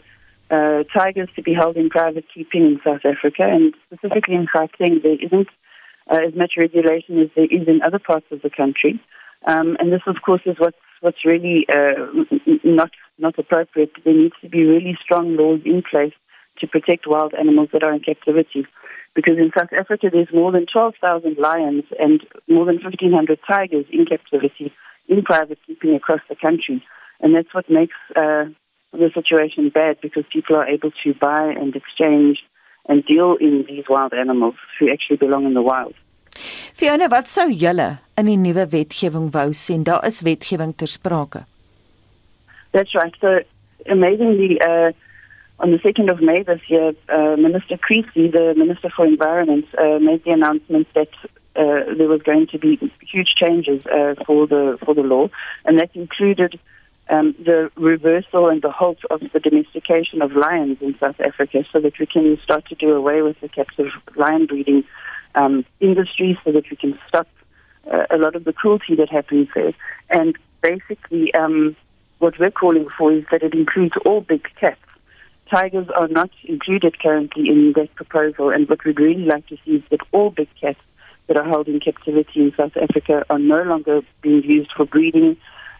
uh, 0.50 0.84
tigers 0.94 1.28
to 1.36 1.42
be 1.42 1.54
held 1.54 1.76
in 1.76 1.88
private 1.88 2.24
keeping 2.32 2.62
in 2.62 2.80
South 2.84 3.04
Africa, 3.04 3.42
and 3.42 3.74
specifically 3.86 4.34
in 4.34 4.46
Gauteng, 4.46 5.02
there 5.02 5.16
isn't 5.20 5.48
uh, 6.10 6.18
as 6.26 6.34
much 6.34 6.52
regulation 6.56 7.20
as 7.20 7.28
there 7.34 7.46
is 7.46 7.66
in 7.66 7.82
other 7.82 7.98
parts 7.98 8.26
of 8.30 8.42
the 8.42 8.50
country. 8.50 9.00
Um, 9.46 9.76
and 9.78 9.92
this, 9.92 10.02
of 10.06 10.16
course, 10.24 10.42
is 10.46 10.56
what's 10.58 10.76
what's 11.00 11.24
really 11.24 11.66
uh, 11.68 12.06
not 12.64 12.90
not 13.18 13.38
appropriate. 13.38 13.92
There 14.04 14.14
needs 14.14 14.34
to 14.42 14.48
be 14.48 14.64
really 14.64 14.96
strong 15.02 15.36
laws 15.36 15.60
in 15.64 15.82
place 15.88 16.14
to 16.60 16.66
protect 16.66 17.06
wild 17.06 17.34
animals 17.34 17.68
that 17.72 17.82
are 17.82 17.92
in 17.92 18.00
captivity. 18.00 18.66
Because 19.14 19.38
in 19.38 19.50
South 19.56 19.72
Africa, 19.72 20.08
there's 20.12 20.32
more 20.32 20.52
than 20.52 20.66
12,000 20.70 21.38
lions 21.38 21.84
and 21.98 22.20
more 22.48 22.66
than 22.66 22.76
1,500 22.76 23.38
tigers 23.48 23.86
in 23.90 24.04
captivity 24.04 24.72
in 25.08 25.22
private 25.22 25.58
keeping 25.66 25.94
across 25.94 26.20
the 26.28 26.36
country. 26.36 26.84
And 27.20 27.34
that's 27.34 27.52
what 27.54 27.70
makes 27.70 27.94
uh, 28.14 28.46
the 28.96 29.10
situation 29.14 29.68
bad 29.70 30.00
because 30.00 30.24
people 30.32 30.56
are 30.56 30.66
able 30.66 30.90
to 31.02 31.14
buy 31.14 31.44
and 31.60 31.74
exchange 31.76 32.44
and 32.88 33.04
deal 33.04 33.36
in 33.40 33.64
these 33.68 33.84
wild 33.88 34.12
animals 34.12 34.54
who 34.78 34.90
actually 34.90 35.16
belong 35.16 35.46
in 35.46 35.54
the 35.54 35.62
wild. 35.62 35.94
Fiona, 36.74 37.08
wat 37.08 37.28
sou 37.28 37.48
julle 37.50 37.98
in 38.20 38.28
die 38.28 38.36
nuwe 38.36 38.66
wetgewing 38.72 39.30
wou 39.32 39.52
sien? 39.52 39.84
Daar 39.84 40.04
is 40.04 40.22
wetgewing 40.22 40.74
ter 40.76 40.86
sprake. 40.86 41.44
That's 42.72 42.94
right. 42.94 43.14
So 43.20 43.40
amazingly 43.88 44.60
uh 44.60 44.92
on 45.58 45.70
the 45.70 45.78
2nd 45.78 46.10
of 46.10 46.20
May 46.20 46.42
this 46.42 46.60
year, 46.68 46.92
uh, 47.08 47.36
Minister 47.36 47.78
Creasy, 47.78 48.28
the 48.28 48.52
Minister 48.56 48.90
for 48.94 49.06
Environment, 49.06 49.64
uh, 49.78 49.98
made 49.98 50.22
the 50.24 50.32
announcement 50.32 50.86
that 50.94 51.08
uh, 51.56 51.94
there 51.96 52.08
was 52.08 52.20
going 52.22 52.46
to 52.48 52.58
be 52.58 52.78
huge 53.00 53.34
changes 53.36 53.84
uh, 53.86 54.14
for 54.26 54.46
the 54.46 54.76
for 54.84 54.94
the 54.94 55.02
law, 55.02 55.28
and 55.64 55.80
that 55.80 55.90
included 55.94 56.58
um, 57.08 57.34
the 57.38 57.70
reversal 57.76 58.48
and 58.48 58.62
the 58.62 58.70
halt 58.70 58.98
of 59.10 59.20
the 59.32 59.40
domestication 59.40 60.22
of 60.22 60.32
lions 60.32 60.78
in 60.80 60.96
South 60.98 61.20
Africa 61.20 61.64
so 61.72 61.80
that 61.80 61.98
we 61.98 62.06
can 62.06 62.38
start 62.42 62.66
to 62.66 62.74
do 62.74 62.92
away 62.92 63.22
with 63.22 63.40
the 63.40 63.48
captive 63.48 63.92
lion 64.16 64.46
breeding 64.46 64.82
um, 65.34 65.64
industry 65.80 66.38
so 66.44 66.52
that 66.52 66.64
we 66.70 66.76
can 66.76 66.98
stop 67.06 67.28
uh, 67.92 68.06
a 68.10 68.16
lot 68.16 68.34
of 68.34 68.44
the 68.44 68.52
cruelty 68.52 68.96
that 68.96 69.08
happens 69.08 69.48
there. 69.54 69.72
And 70.10 70.36
basically, 70.62 71.32
um, 71.34 71.76
what 72.18 72.38
we're 72.38 72.50
calling 72.50 72.88
for 72.96 73.12
is 73.12 73.24
that 73.30 73.42
it 73.42 73.54
includes 73.54 73.94
all 74.04 74.22
big 74.22 74.48
cats. 74.58 74.80
Tigers 75.48 75.86
are 75.94 76.08
not 76.08 76.30
included 76.44 76.98
currently 76.98 77.48
in 77.48 77.72
that 77.76 77.94
proposal, 77.94 78.50
and 78.50 78.68
what 78.68 78.84
we'd 78.84 78.98
really 78.98 79.24
like 79.24 79.46
to 79.46 79.56
see 79.64 79.76
is 79.76 79.82
that 79.90 80.00
all 80.10 80.30
big 80.30 80.48
cats 80.60 80.80
that 81.28 81.36
are 81.36 81.44
held 81.44 81.68
in 81.68 81.78
captivity 81.78 82.40
in 82.40 82.52
South 82.56 82.76
Africa 82.76 83.24
are 83.30 83.38
no 83.38 83.62
longer 83.62 84.00
being 84.22 84.42
used 84.42 84.72
for 84.76 84.86
breeding 84.86 85.36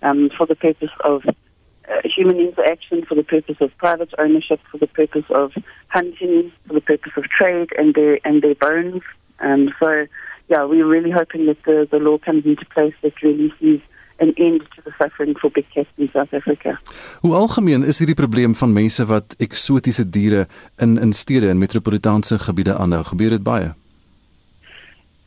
um, 0.06 0.30
for 0.36 0.46
the 0.46 0.58
purpose 0.66 0.94
of 1.12 1.18
uh, 1.26 2.00
human 2.16 2.38
interaction, 2.38 3.04
for 3.08 3.14
the 3.14 3.28
purpose 3.34 3.58
of 3.60 3.76
private 3.84 4.12
ownership, 4.18 4.60
for 4.70 4.78
the 4.78 4.92
purpose 5.00 5.28
of 5.30 5.52
hunting, 5.88 6.52
for 6.66 6.74
the 6.74 6.80
purpose 6.92 7.12
of 7.16 7.24
trade 7.38 7.70
and 7.78 7.94
their 7.94 8.18
and 8.24 8.42
their 8.42 8.58
bones. 8.66 9.02
Um, 9.46 9.62
so, 9.80 10.06
yeah, 10.52 10.62
we're 10.64 10.90
really 10.96 11.12
hoping 11.20 11.46
that 11.46 11.60
the, 11.64 11.86
the 11.90 11.98
law 11.98 12.18
comes 12.18 12.44
into 12.44 12.66
place 12.66 12.96
that 13.02 13.14
really 13.22 13.52
sees 13.60 13.80
an 14.18 14.32
end 14.36 14.62
to 14.74 14.82
the 14.84 14.92
suffering 14.98 15.34
for 15.40 15.50
big 15.50 15.66
cats 15.74 15.88
in 15.96 16.08
South 16.12 16.32
Africa. 16.32 16.78
Hoe 17.20 17.34
algemeen 17.34 17.84
is 17.84 17.98
hierdie 18.00 18.16
probleem 18.16 18.54
van 18.54 18.72
mense 18.72 19.04
wat 19.06 19.34
eksotiese 19.38 20.08
diere 20.08 20.46
in 20.76 20.98
in 20.98 21.12
stede 21.12 21.48
en 21.48 21.58
metropolitaanse 21.58 22.38
gebiede 22.38 22.76
aanhou? 22.76 23.04
Gebeur 23.04 23.36
dit 23.36 23.42
baie? 23.42 23.74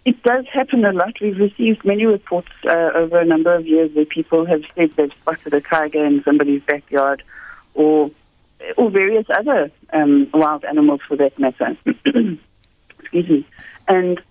It 0.06 0.22
does 0.24 0.46
happen 0.48 0.86
a 0.86 0.94
lot. 0.94 1.16
We've 1.22 1.38
received 1.38 1.84
many 1.84 2.06
reports 2.06 2.50
uh, 2.66 2.92
over 2.96 3.20
a 3.20 3.26
number 3.26 3.54
of 3.54 3.68
years 3.68 3.92
where 3.94 4.06
people 4.06 4.46
have 4.46 4.62
said 4.76 4.92
they've 4.96 5.12
spotted 5.22 5.54
a 5.54 5.62
tiger 5.62 6.06
in 6.06 6.24
somebody's 6.24 6.64
backyard 6.64 7.24
or 7.74 8.12
or 8.76 8.90
various 8.90 9.26
other 9.30 9.72
um, 9.94 10.28
wild 10.34 10.66
animals 10.66 11.02
for 11.08 11.16
that 11.18 11.38
matter. 11.40 11.78
Excuse 13.00 13.30
me. 13.30 13.48
And 13.88 14.22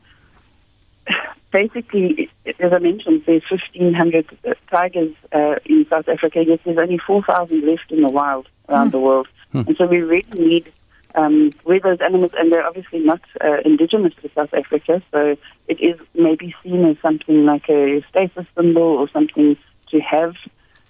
basically, 1.51 2.31
as 2.61 2.73
I 2.73 2.79
mentioned, 2.79 3.23
there's 3.27 3.43
1,500 3.51 4.57
tigers 4.71 5.15
uh, 5.33 5.57
in 5.65 5.87
South 5.89 6.09
Africa, 6.09 6.45
yet 6.45 6.61
there's 6.65 6.79
only 6.79 6.99
4,000 6.99 7.67
left 7.67 7.91
in 7.91 8.03
the 8.03 8.09
wild 8.09 8.49
around 8.69 8.93
the 8.93 8.99
world. 8.99 9.29
And 9.53 9.77
so 9.77 9.87
we 9.87 10.03
really 10.03 10.39
need 10.39 10.73
um, 11.15 11.53
where 11.65 11.81
those 11.81 12.01
animals, 12.01 12.33
and 12.39 12.53
they're 12.53 12.67
obviously 12.67 13.01
not 13.01 13.21
uh, 13.41 13.59
indigenous 13.65 14.13
to 14.23 14.31
South 14.35 14.53
Africa, 14.55 15.03
so 15.11 15.37
it 15.67 15.81
is 15.81 15.99
maybe 16.15 16.55
seen 16.63 16.85
as 16.85 16.97
something 17.01 17.45
like 17.45 17.69
a 17.69 18.05
status 18.11 18.47
symbol 18.57 18.83
or 18.83 19.09
something 19.11 19.57
to 19.91 20.01
have. 20.01 20.35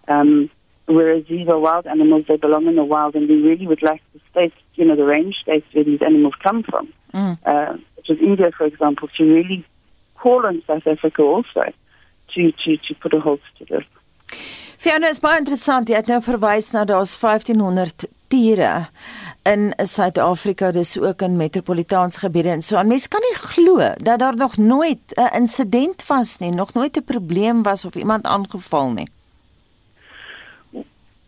Um, 0.09 0.51
whereas 0.87 1.25
these 1.29 1.49
are 1.49 1.59
wild 1.59 1.87
animals, 1.87 2.25
they 2.29 2.37
belong 2.37 2.67
in 2.67 2.77
the 2.77 2.85
wild, 2.85 3.15
and 3.15 3.29
we 3.29 3.37
really 3.43 3.67
would 3.67 3.83
like 3.83 4.03
the 4.15 4.21
states, 4.31 4.57
you 4.75 4.85
know, 4.85 4.97
the 4.97 5.05
range 5.05 5.37
states 5.43 5.67
where 5.73 5.85
these 5.85 6.03
animals 6.03 6.35
come 6.43 6.63
from, 6.63 6.93
Mm. 7.15 7.39
uh, 7.47 7.73
such 7.97 8.11
as 8.11 8.19
India, 8.21 8.51
for 8.57 8.67
example, 8.67 9.09
to 9.17 9.25
really 9.25 9.65
call 10.15 10.45
on 10.45 10.63
South 10.67 10.87
Africa 10.87 11.23
also 11.23 11.73
to, 12.35 12.53
to, 12.53 12.77
to 12.77 12.95
put 13.01 13.15
a 13.15 13.21
halt 13.21 13.41
to 13.59 13.65
this. 13.65 13.85
Fiona 14.77 15.09
is 15.09 15.21
baie 15.21 15.39
interessant. 15.41 15.89
Jy 15.89 15.97
het 15.97 16.07
nou 16.07 16.21
verwys 16.23 16.69
na 16.75 16.85
daar's 16.87 17.17
1500 17.19 18.05
tiere 18.29 18.89
in 19.43 19.73
Suid-Afrika, 19.77 20.71
dis 20.71 20.99
ook 21.01 21.23
in 21.23 21.37
metropolitaanse 21.37 22.21
gebiede 22.21 22.49
en 22.49 22.63
so. 22.63 22.77
aan. 22.77 22.87
Mens 22.87 23.09
kan 23.09 23.21
nie 23.21 23.37
glo 23.37 23.93
dat 24.03 24.19
daar 24.19 24.37
nog 24.37 24.57
nooit 24.57 25.01
'n 25.15 25.35
insident 25.35 26.07
was 26.07 26.39
nie, 26.39 26.53
nog 26.53 26.73
nooit 26.75 26.97
'n 26.97 27.05
probleem 27.05 27.63
was 27.63 27.85
of 27.85 27.95
iemand 27.95 28.25
aangeval 28.25 28.91
nie. 28.93 29.09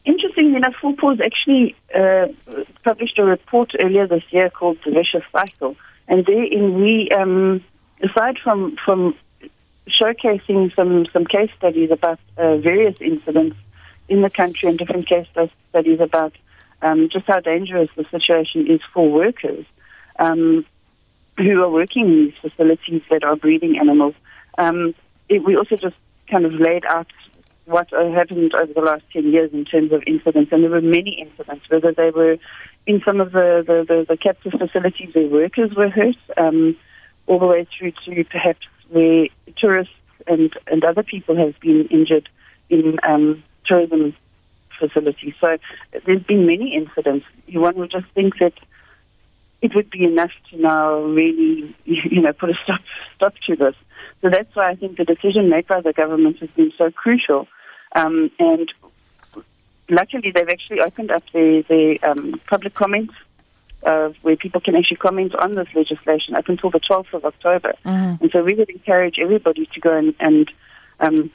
Interestingly 0.02 0.56
enough, 0.56 0.78
Fulpos 0.78 1.20
actually 1.20 1.74
uh, 1.94 2.24
published 2.82 3.18
a 3.18 3.24
report 3.24 3.78
earlier 3.78 4.08
this 4.08 4.24
year 4.30 4.50
called 4.50 4.82
The 4.82 4.90
Vicious 4.90 5.24
Cycle. 5.32 5.76
And 6.06 6.24
therein 6.24 6.80
we, 6.80 7.08
um, 7.10 7.62
aside 8.00 8.38
from, 8.38 8.72
from 8.76 9.14
showcasing 9.88 10.72
some, 10.74 11.06
some 11.12 11.26
case 11.26 11.50
studies 11.56 11.90
about 11.90 12.18
uh, 12.36 12.56
various 12.56 13.00
incidents 13.00 13.56
in 14.08 14.22
the 14.22 14.30
country 14.30 14.68
and 14.68 14.78
different 14.78 15.06
case 15.06 15.26
studies 15.68 16.00
about 16.00 16.32
um, 16.82 17.08
just 17.12 17.26
how 17.26 17.40
dangerous 17.40 17.88
the 17.96 18.04
situation 18.10 18.66
is 18.70 18.80
for 18.92 19.10
workers 19.10 19.64
um, 20.18 20.64
who 21.36 21.62
are 21.62 21.70
working 21.70 22.06
in 22.06 22.24
these 22.26 22.50
facilities 22.50 23.02
that 23.10 23.24
are 23.24 23.36
breeding 23.36 23.78
animals. 23.78 24.14
Um, 24.58 24.94
it, 25.28 25.44
we 25.44 25.56
also 25.56 25.76
just 25.76 25.96
kind 26.30 26.44
of 26.44 26.54
laid 26.54 26.84
out 26.84 27.08
what 27.66 27.90
happened 27.90 28.52
over 28.54 28.72
the 28.72 28.80
last 28.80 29.02
10 29.12 29.30
years 29.32 29.52
in 29.52 29.64
terms 29.64 29.92
of 29.92 30.02
incidents, 30.06 30.50
and 30.52 30.62
there 30.64 30.70
were 30.70 30.80
many 30.80 31.20
incidents, 31.20 31.68
whether 31.68 31.92
they 31.92 32.10
were 32.10 32.36
in 32.86 33.00
some 33.04 33.20
of 33.20 33.32
the, 33.32 33.62
the, 33.66 33.84
the, 33.86 34.06
the 34.08 34.16
captive 34.16 34.52
facilities 34.52 35.14
where 35.14 35.28
workers 35.28 35.70
were 35.76 35.88
hurt, 35.88 36.16
um, 36.36 36.76
all 37.26 37.38
the 37.38 37.46
way 37.46 37.66
through 37.78 37.92
to 38.04 38.24
perhaps 38.24 38.66
where 38.88 39.26
tourists 39.56 39.94
and, 40.26 40.52
and 40.66 40.84
other 40.84 41.02
people 41.02 41.36
have 41.36 41.58
been 41.60 41.86
injured 41.90 42.28
in 42.68 42.98
um, 43.06 43.42
tourism 43.64 44.14
facilities. 44.80 45.34
So 45.40 45.58
there's 46.04 46.22
been 46.24 46.46
many 46.46 46.74
incidents. 46.74 47.26
One 47.52 47.76
would 47.76 47.92
just 47.92 48.06
think 48.14 48.38
that 48.40 48.54
it 49.62 49.74
would 49.74 49.90
be 49.90 50.04
enough 50.04 50.32
to 50.50 50.60
now 50.60 51.00
really, 51.00 51.76
you 51.84 52.20
know, 52.20 52.32
put 52.32 52.50
a 52.50 52.54
stop 52.64 52.80
stop 53.14 53.34
to 53.46 53.56
this. 53.56 53.76
So 54.22 54.30
that's 54.30 54.54
why 54.54 54.70
I 54.70 54.74
think 54.74 54.96
the 54.96 55.04
decision 55.04 55.48
made 55.48 55.66
by 55.66 55.80
the 55.80 55.92
government 55.92 56.38
has 56.38 56.50
been 56.50 56.72
so 56.76 56.90
crucial. 56.90 57.46
Um, 57.94 58.30
and 58.38 58.72
luckily, 59.88 60.32
they've 60.34 60.48
actually 60.48 60.80
opened 60.80 61.10
up 61.10 61.22
the 61.32 61.64
the 61.68 61.98
um, 62.02 62.40
public 62.48 62.74
comments 62.74 63.14
uh, 63.82 64.10
where 64.22 64.36
people 64.36 64.60
can 64.60 64.76
actually 64.76 64.98
comment 64.98 65.34
on 65.34 65.54
this 65.54 65.68
legislation 65.74 66.34
up 66.34 66.48
until 66.48 66.70
the 66.70 66.80
12th 66.80 67.12
of 67.14 67.24
October. 67.24 67.74
Mhm. 67.84 68.20
And 68.20 68.30
so 68.30 68.42
we 68.42 68.54
would 68.54 68.70
encourage 68.70 69.18
everybody 69.18 69.66
to 69.72 69.80
go 69.80 69.96
and, 69.96 70.14
and 70.20 70.50
um, 71.00 71.30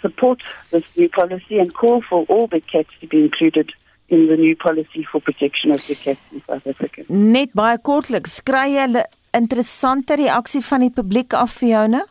support 0.00 0.42
this 0.70 0.84
new 0.96 1.08
policy 1.08 1.58
and 1.58 1.74
call 1.74 2.02
for 2.08 2.24
all 2.28 2.46
big 2.46 2.66
cats 2.66 2.90
to 3.00 3.06
be 3.06 3.18
included 3.24 3.72
in 4.08 4.26
the 4.28 4.36
new 4.36 4.56
policy 4.56 5.06
for 5.10 5.20
protection 5.20 5.70
of 5.70 5.86
big 5.86 5.98
cats 5.98 6.20
in 6.32 6.42
South 6.46 6.66
Africa. 6.66 7.04
Net 7.08 7.54
baie 7.54 7.78
kortliks, 7.78 8.40
kry 8.42 8.68
jy 8.74 8.86
'n 8.86 9.02
interessante 9.32 10.16
reaksie 10.16 10.62
van 10.70 10.80
die 10.80 10.94
publiek 11.00 11.32
af 11.32 11.52
Fiona? 11.58 12.04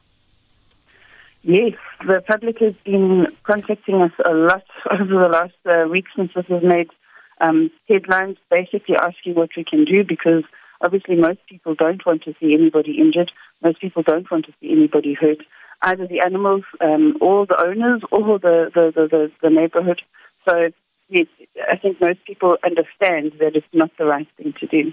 Yes, 1.42 1.74
the 2.06 2.22
public 2.28 2.60
has 2.60 2.74
been 2.84 3.28
contacting 3.44 4.02
us 4.02 4.12
a 4.26 4.34
lot 4.34 4.66
over 4.92 5.06
the 5.24 5.30
last 5.30 5.62
uh, 5.66 5.88
week 5.90 6.06
since 6.16 6.32
this 6.34 6.48
was 6.50 6.64
made 6.64 6.90
um, 7.40 7.72
headlines, 7.88 8.38
basically 8.50 8.96
asking 8.96 9.36
what 9.36 9.50
we 9.56 9.64
can 9.64 9.86
do 9.86 10.04
because 10.04 10.44
obviously 10.82 11.16
most 11.16 11.40
people 11.50 11.74
don't 11.76 12.06
want 12.06 12.24
to 12.24 12.34
see 12.40 12.54
anybody 12.54 13.00
injured. 13.00 13.32
Most 13.64 13.80
people 13.80 14.04
don't 14.04 14.30
want 14.30 14.46
to 14.46 14.54
see 14.60 14.72
anybody 14.72 15.14
hurt, 15.14 15.40
either 15.82 16.08
the 16.08 16.22
animals 16.22 16.64
um, 16.82 17.18
or 17.22 17.46
the 17.46 17.62
owners 17.64 18.02
or 18.12 18.40
the, 18.40 18.72
the, 18.74 18.92
the, 18.96 19.08
the, 19.08 19.32
the 19.42 19.50
neighborhood. 19.50 20.02
So, 20.48 20.70
yes, 21.10 21.28
I 21.72 21.78
think 21.78 22.02
most 22.02 22.20
people 22.26 22.58
understand 22.64 23.34
that 23.40 23.56
it's 23.56 23.66
not 23.74 23.92
the 23.98 24.06
right 24.06 24.28
thing 24.38 24.54
to 24.60 24.68
do. 24.68 24.92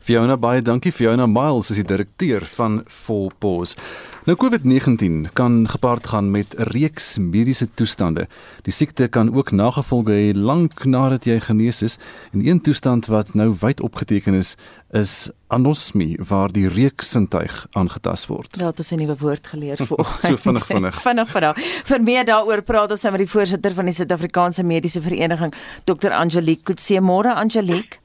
Fiona 0.00 0.36
baie 0.36 0.62
dankie 0.62 0.92
Fiona 0.92 1.26
Miles 1.26 1.70
is 1.70 1.76
die 1.76 1.86
direkteur 1.86 2.44
van 2.44 2.82
Volpos. 2.86 3.76
Nou 4.24 4.36
COVID-19 4.38 5.32
kan 5.34 5.64
gepaard 5.68 6.06
gaan 6.06 6.30
met 6.30 6.54
'n 6.54 6.62
reeks 6.62 7.18
mediese 7.18 7.68
toestande. 7.74 8.28
Die 8.62 8.72
siekte 8.72 9.08
kan 9.08 9.34
ook 9.34 9.50
nagevolge 9.50 10.12
hê 10.12 10.36
lank 10.36 10.84
nadat 10.84 11.24
jy 11.24 11.40
genees 11.40 11.82
is 11.82 11.98
en 12.32 12.46
een 12.46 12.60
toestand 12.60 13.06
wat 13.06 13.34
nou 13.34 13.56
wyd 13.60 13.80
opgeteken 13.80 14.34
is 14.34 14.56
is 14.90 15.30
anosmie 15.48 16.18
waar 16.28 16.52
die 16.52 16.68
reuksintuig 16.68 17.66
aangetast 17.72 18.26
word. 18.26 18.56
Ja, 18.60 18.70
dit 18.70 18.78
is 18.78 18.92
'n 18.92 18.98
nuwe 18.98 19.16
woord 19.16 19.46
geleer 19.46 19.76
vir 19.86 20.04
So 20.20 20.36
vinnig, 20.36 20.66
vinnig. 20.74 21.02
vinnig 21.02 21.30
vinnig. 21.30 21.56
Vir 21.84 22.02
meer 22.02 22.24
daaroor 22.24 22.62
praat 22.62 22.90
ons 22.90 23.02
nou 23.02 23.12
met 23.12 23.20
die 23.20 23.30
voorsitter 23.30 23.74
van 23.74 23.84
die 23.84 23.94
Suid-Afrikaanse 23.94 24.62
Mediese 24.62 25.02
Vereniging, 25.02 25.54
Dr. 25.84 26.10
Angelique 26.10 26.62
Kutse. 26.62 27.00
Môre 27.00 27.34
Angelique. 27.34 28.01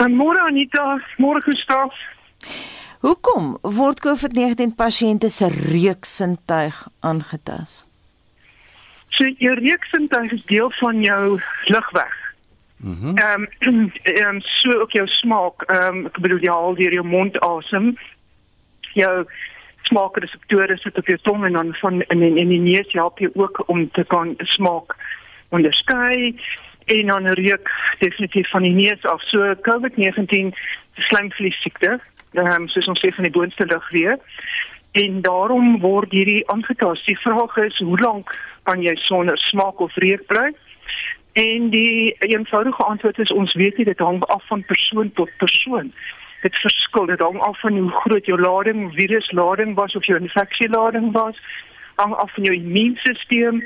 En 0.00 0.14
môre 0.16 0.40
Anita, 0.40 0.96
môre 1.20 1.42
Gustaf. 1.44 1.92
Hoekom 3.04 3.58
word 3.60 4.00
COVID-19 4.00 4.72
pasiënte 4.76 5.28
se 5.28 5.48
reuksintuig 5.52 6.78
aangetast? 7.04 7.84
So 9.12 9.28
jou 9.44 9.52
reuksintuig 9.58 10.32
is 10.38 10.46
deel 10.48 10.72
van 10.80 11.02
jou 11.04 11.36
lugweg. 11.68 12.16
Mhm. 12.80 13.18
Ehm 13.20 13.44
ehm 14.16 14.40
so 14.40 14.80
ook 14.80 14.96
jou 14.96 15.06
smaak. 15.20 15.68
Ehm 15.68 16.06
ek 16.08 16.20
bedoel 16.24 16.40
jy 16.40 16.52
haal 16.52 16.80
deur 16.80 16.96
jou 16.96 17.04
mond 17.04 17.36
asem. 17.44 17.92
Jou 18.96 19.26
smaakreseptore 19.82 20.80
sit 20.80 20.96
op 20.96 21.12
jou 21.12 21.18
tong 21.28 21.44
en 21.44 21.60
dan 21.60 21.74
van 21.82 22.00
in 22.00 22.22
in, 22.22 22.40
in 22.40 22.48
die 22.48 22.64
neus 22.72 22.92
help 22.96 23.20
jy 23.20 23.28
ook 23.34 23.68
om 23.68 23.90
te 23.90 24.04
kan 24.04 24.32
smaak 24.56 24.96
onderskei 25.52 26.32
en 26.90 27.06
dan 27.06 27.26
reuk 27.26 27.70
definitief 27.98 28.50
van 28.50 28.62
die 28.62 28.72
neus 28.72 29.02
af. 29.02 29.22
So 29.22 29.54
COVID-19 29.68 30.30
is 30.94 31.06
slijmvlies 31.06 31.60
siekte. 31.62 32.00
Ehm 32.32 32.62
um, 32.62 32.68
soos 32.68 32.86
ons 32.86 33.00
sê 33.04 33.12
van 33.14 33.26
die 33.26 33.36
boonste 33.36 33.66
lugweë. 33.66 34.16
En 34.92 35.20
daarom 35.22 35.78
word 35.80 36.10
hierdie 36.10 36.48
aangetast. 36.50 37.06
Die 37.06 37.18
vraag 37.18 37.56
is 37.56 37.78
hoe 37.78 37.98
lank 38.00 38.34
kan 38.62 38.82
jy 38.82 38.94
sonder 39.06 39.38
smaak 39.38 39.80
of 39.80 39.94
reuk 40.02 40.26
bly? 40.26 40.50
En 41.32 41.68
die 41.70 42.16
eenvoudige 42.18 42.82
antwoord 42.82 43.18
is 43.18 43.32
ons 43.32 43.54
weet 43.54 43.76
nie 43.76 43.86
dit 43.86 43.98
hang 43.98 44.24
af 44.24 44.46
van 44.46 44.64
persoon 44.66 45.12
tot 45.14 45.30
persoon. 45.36 45.92
Dit 46.42 46.56
verskil, 46.56 47.06
dit 47.06 47.20
hang 47.20 47.38
af 47.38 47.60
van 47.60 47.78
hoe 47.78 47.90
groot 48.02 48.26
jou 48.26 48.40
lading, 48.40 48.90
viruslading 48.94 49.74
was 49.74 49.94
of 49.94 50.06
jou 50.06 50.18
infeksielading 50.18 51.12
was, 51.12 51.38
hang 51.94 52.14
af 52.14 52.34
van 52.34 52.44
jou 52.44 52.56
immuunstelsel. 52.56 53.62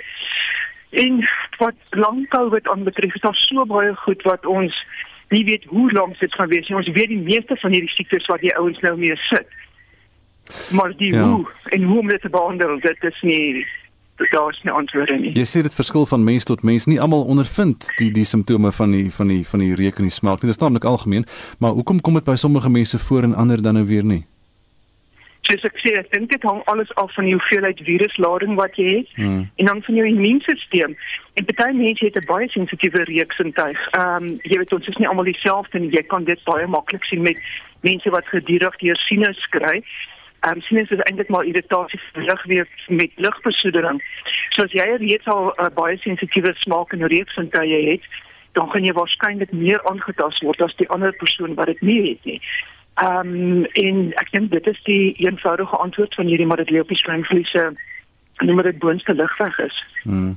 En 0.94 1.20
wat 1.58 1.74
lang 1.90 2.28
COVID 2.28 2.68
aanbetref, 2.68 3.14
is 3.14 3.20
daar 3.20 3.34
so 3.34 3.66
baie 3.66 3.94
goed 4.06 4.22
wat 4.22 4.46
ons 4.46 4.74
nie 5.28 5.44
weet 5.44 5.64
hoe 5.64 5.92
lank 5.92 6.18
dit 6.18 6.34
gaan 6.34 6.48
wees 6.48 6.68
nie. 6.68 6.76
Ons 6.76 6.90
weet 6.96 7.12
die 7.12 7.22
meeste 7.22 7.56
van 7.56 7.72
hierdie 7.74 7.94
siektes 7.94 8.26
wat 8.30 8.42
die 8.44 8.54
ouens 8.56 8.80
nou 8.80 8.96
mee 8.98 9.16
sit. 9.28 9.48
Maar 10.70 10.92
die 10.96 11.12
ja. 11.12 11.24
hoe 11.24 11.46
en 11.64 11.82
hoe 11.82 11.98
om 11.98 12.08
dit 12.08 12.20
te 12.20 12.28
behandel, 12.30 12.78
dit 12.80 13.04
is 13.04 13.22
nie 13.22 13.66
daar's 14.30 14.60
nie 14.62 14.72
antwoorde 14.72 15.16
nie. 15.18 15.32
Jy 15.34 15.46
sê 15.48 15.62
dit 15.66 15.74
verskil 15.74 16.06
van 16.06 16.22
mens 16.24 16.44
tot 16.46 16.62
mens. 16.62 16.86
Nie 16.86 17.00
almal 17.02 17.24
ondervind 17.30 17.88
die 17.98 18.12
die 18.14 18.26
simptome 18.28 18.70
van 18.72 18.94
die 18.94 19.08
van 19.10 19.32
die 19.32 19.42
van 19.46 19.64
die 19.64 19.74
reuk 19.74 19.98
en 19.98 20.06
die 20.06 20.14
smaak 20.14 20.42
nie. 20.42 20.50
Dit 20.50 20.56
is 20.56 20.62
naamlik 20.62 20.84
algemeen, 20.84 21.26
maar 21.58 21.74
hoekom 21.74 22.00
kom 22.00 22.14
dit 22.20 22.28
by 22.28 22.36
sommige 22.38 22.70
mense 22.70 22.98
voor 22.98 23.26
en 23.26 23.34
ander 23.34 23.62
dan 23.62 23.74
nou 23.74 23.86
weer 23.86 24.04
nie? 24.04 24.22
Soos 25.44 25.64
ek 25.68 25.76
sê, 25.82 25.92
ek 26.00 26.08
dink 26.14 26.30
dit 26.32 26.44
hang 26.48 26.62
alles 26.72 26.88
af 27.00 27.12
van 27.14 27.26
die 27.28 27.34
hoeveelheid 27.36 27.80
viruslading 27.84 28.54
wat 28.56 28.78
jy 28.80 28.86
het 29.00 29.10
hmm. 29.18 29.42
en 29.60 29.68
dan 29.68 29.82
van 29.84 29.98
jou 29.98 30.06
immuunstelsel. 30.08 30.94
En 31.36 31.48
baie 31.50 31.74
mense 31.76 32.04
het 32.04 32.16
'n 32.16 32.26
baie 32.30 32.48
sensitiewe 32.48 33.04
reuksintuig. 33.04 33.80
Ehm 33.92 34.24
um, 34.24 34.40
jy 34.42 34.58
weet 34.58 34.72
ons 34.72 34.88
is 34.88 34.96
nie 34.96 35.08
almal 35.08 35.28
dieselfde 35.28 35.78
nie. 35.78 35.92
Jy 35.92 36.02
kan 36.08 36.24
dit 36.24 36.40
baie 36.44 36.66
maklik 36.66 37.04
sien 37.04 37.22
met 37.22 37.38
mense 37.80 38.10
wat 38.10 38.26
gedurig 38.32 38.76
deur 38.76 38.96
sinus 38.96 39.46
kry. 39.50 39.84
Ehm 40.40 40.56
um, 40.56 40.60
sinus 40.60 40.90
is 40.90 41.04
eintlik 41.04 41.28
maar 41.28 41.44
irritasie 41.44 42.00
vir 42.12 42.22
lugweef 42.22 42.68
met 42.88 43.12
lugbesoedeling. 43.16 44.02
So 44.50 44.62
as 44.62 44.72
jy 44.72 44.96
reeds 44.96 45.26
al 45.26 45.52
'n 45.52 45.64
uh, 45.64 45.70
baie 45.74 45.96
sensitiewe 45.96 46.54
smaak 46.54 46.92
en 46.92 47.06
reuksintuig 47.06 47.90
het, 47.92 48.04
dan 48.52 48.70
gaan 48.70 48.84
jy 48.84 48.92
waarskynlik 48.92 49.52
meer 49.52 49.82
aangetast 49.90 50.42
word 50.42 50.60
as 50.62 50.76
die 50.76 50.88
ander 50.88 51.12
persoon 51.12 51.54
wat 51.54 51.66
dit 51.66 51.80
nie 51.80 52.02
het 52.08 52.24
nie. 52.24 52.40
Ehm 52.94 53.34
um, 53.34 53.64
en 53.64 54.12
ek 54.22 54.30
dink 54.30 54.52
dit 54.52 54.66
is 54.70 54.80
die 54.86 55.14
eenvoudige 55.26 55.76
antwoord 55.76 56.14
van 56.14 56.26
hierdie 56.30 56.46
maar 56.46 56.62
dit 56.62 56.70
lê 56.70 56.80
op 56.80 56.88
die 56.92 56.98
slijmvliese 57.00 57.72
noem 58.46 58.62
dit 58.62 58.78
boonste 58.78 59.14
ligweg 59.14 59.58
is. 59.58 59.80
Hmm. 60.02 60.36